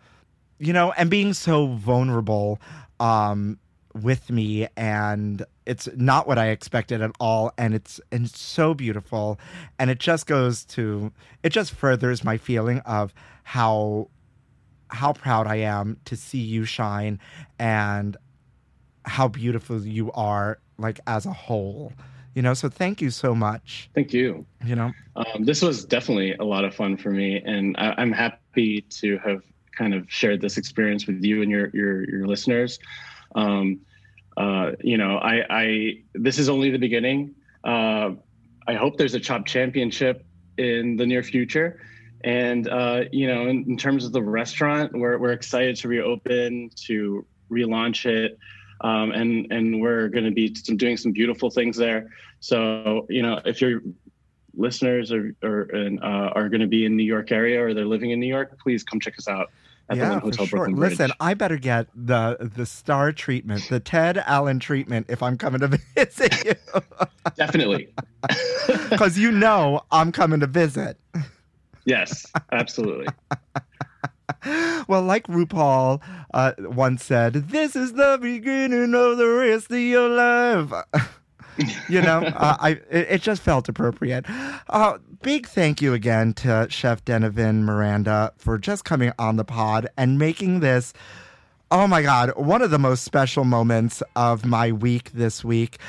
[0.60, 2.60] you know and being so vulnerable
[3.00, 3.58] um
[3.96, 4.68] with me.
[4.76, 7.52] And it's not what I expected at all.
[7.58, 9.40] And it's and it's so beautiful.
[9.80, 11.12] And it just goes to
[11.44, 14.10] it just furthers my feeling of how
[14.90, 17.20] how proud I am to see you shine.
[17.58, 18.18] And
[19.06, 21.94] how beautiful you are like as a whole
[22.34, 24.46] you know so thank you so much Thank you.
[24.66, 28.12] you know Um, this was definitely a lot of fun for me, and I, I'm
[28.12, 29.42] happy to have
[29.78, 32.80] kind of shared this experience with you and your your your listeners.
[33.36, 33.82] Um,
[34.38, 37.36] uh, you know, I, I this is only the beginning.
[37.64, 38.12] Uh,
[38.68, 40.26] I hope there's a Chopped Championship
[40.58, 41.80] in the near future.
[42.24, 46.72] And uh, you know, in, in, terms of the restaurant, we're we're excited to reopen,
[46.88, 48.38] to relaunch it,
[48.82, 52.10] um, and and we're going to be doing some beautiful things there.
[52.40, 53.82] So you know, if your
[54.56, 58.12] listeners are are, uh, are going to be in New York area or they're living
[58.12, 59.52] in New York, please come check us out
[59.90, 60.60] at yeah, the Hotel sure.
[60.60, 61.18] Brooklyn Listen, Bridge.
[61.20, 65.68] I better get the the star treatment, the Ted Allen treatment, if I'm coming to
[65.96, 66.82] visit you.
[67.36, 67.90] Definitely,
[68.90, 70.98] because you know I'm coming to visit.
[71.86, 73.08] Yes, absolutely.
[74.88, 76.02] well, like RuPaul
[76.34, 80.72] uh, once said, "This is the beginning of the rest of your life."
[81.90, 84.26] you know, uh, I it, it, just felt appropriate.
[84.70, 89.88] Uh, big thank you again to Chef Denevin Miranda for just coming on the pod
[89.98, 90.94] and making this.
[91.72, 95.80] Oh my God, one of the most special moments of my week this week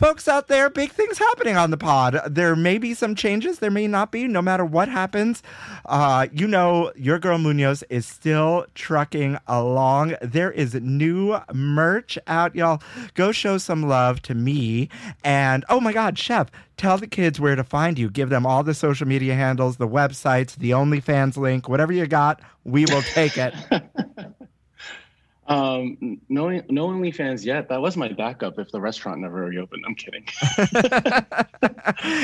[0.00, 2.18] folks out there, big things happening on the pod.
[2.26, 5.42] There may be some changes, there may not be, no matter what happens.
[5.84, 10.14] Uh, you know, your girl Munoz is still trucking along.
[10.22, 12.82] There is new merch out, y'all.
[13.12, 14.88] Go show some love to me.
[15.22, 18.08] And oh my God, Chef, tell the kids where to find you.
[18.08, 22.40] Give them all the social media handles, the websites, the OnlyFans link, whatever you got,
[22.64, 23.52] we will take it.
[25.50, 27.68] Um, no, no OnlyFans yet.
[27.70, 29.82] That was my backup if the restaurant never reopened.
[29.84, 30.24] I'm kidding.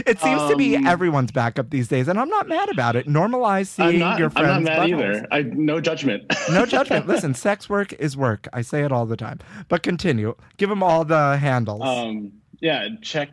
[0.07, 2.95] it seems um, to be um, everyone's backup these days, and I'm not mad about
[2.95, 3.09] it.
[3.09, 4.49] Normalize seeing not, your friends.
[4.49, 5.17] I'm not mad buttholes.
[5.17, 5.27] either.
[5.33, 6.33] I no judgment.
[6.53, 7.09] no judgment.
[7.09, 8.47] Listen, sex work is work.
[8.53, 9.41] I say it all the time.
[9.67, 10.37] But continue.
[10.57, 11.83] Give them all the handles.
[11.83, 13.31] Um, yeah, check.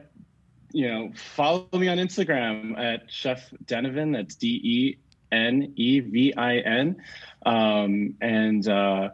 [0.72, 4.14] You know, follow me on Instagram at Chef Denevin.
[4.14, 4.98] That's D E
[5.32, 7.00] N E V I N,
[7.46, 8.68] um, and.
[8.68, 9.10] Uh,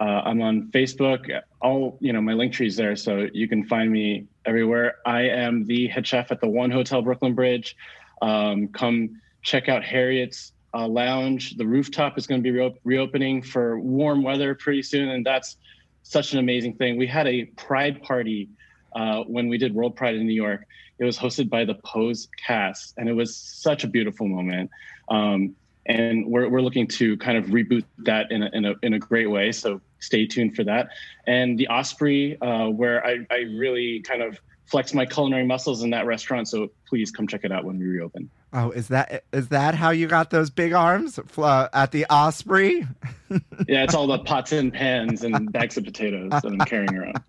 [0.00, 1.40] uh, I'm on Facebook.
[1.60, 4.96] All you know, my link tree is there, so you can find me everywhere.
[5.04, 7.76] I am the head chef at the One Hotel Brooklyn Bridge.
[8.22, 11.56] Um, come check out Harriet's uh, Lounge.
[11.56, 15.58] The rooftop is going to be re- reopening for warm weather pretty soon, and that's
[16.02, 16.96] such an amazing thing.
[16.96, 18.48] We had a Pride party
[18.96, 20.66] uh, when we did World Pride in New York.
[20.98, 24.70] It was hosted by the Pose cast, and it was such a beautiful moment.
[25.08, 25.54] Um,
[25.86, 28.98] and we're, we're looking to kind of reboot that in a, in a, in a
[28.98, 29.50] great way.
[29.52, 30.88] So stay tuned for that.
[31.26, 34.40] And the Osprey, uh, where I, I really kind of
[34.70, 36.48] flex my culinary muscles in that restaurant.
[36.48, 38.30] So please come check it out when we reopen.
[38.52, 42.86] Oh, is that is that how you got those big arms uh, at the Osprey?
[43.68, 47.20] yeah, it's all the pots and pans and bags of potatoes that I'm carrying around.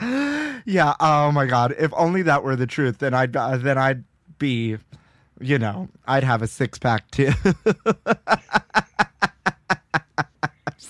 [0.64, 0.94] yeah.
[0.98, 1.74] Oh my God.
[1.78, 4.04] If only that were the truth, then I'd uh, then I'd
[4.38, 4.78] be
[5.40, 7.30] you know, I'd have a six pack too.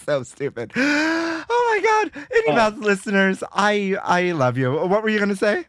[0.08, 0.72] So stupid.
[1.50, 2.26] Oh my god.
[2.34, 2.84] Any mouth oh.
[2.84, 4.72] listeners, I I love you.
[4.72, 5.66] What were you gonna say?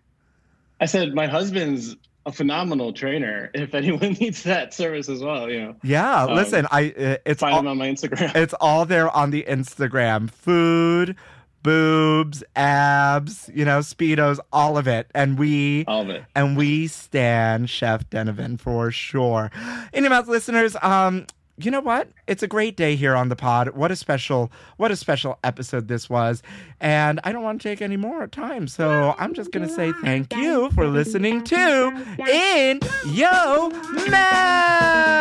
[0.82, 3.50] I said my husband's a phenomenal trainer.
[3.54, 5.76] If anyone needs that service as well, you know.
[5.84, 8.36] Yeah, um, listen, I uh, it's find all, on my Instagram.
[8.36, 10.30] It's all there on the Instagram.
[10.30, 11.16] Food,
[11.64, 15.08] boobs, abs, you know, speedos, all of it.
[15.16, 16.26] And we all of it.
[16.36, 19.52] And we stand Chef Denevin for sure.
[19.94, 21.26] Anyways, listeners, um,
[21.62, 22.10] you know what?
[22.28, 23.70] It's a great day here on the pod.
[23.70, 26.42] What a special, what a special episode this was.
[26.80, 28.68] And I don't want to take any more time.
[28.68, 33.70] So I'm just gonna say thank you for listening to In Yo
[34.10, 35.20] Mouth.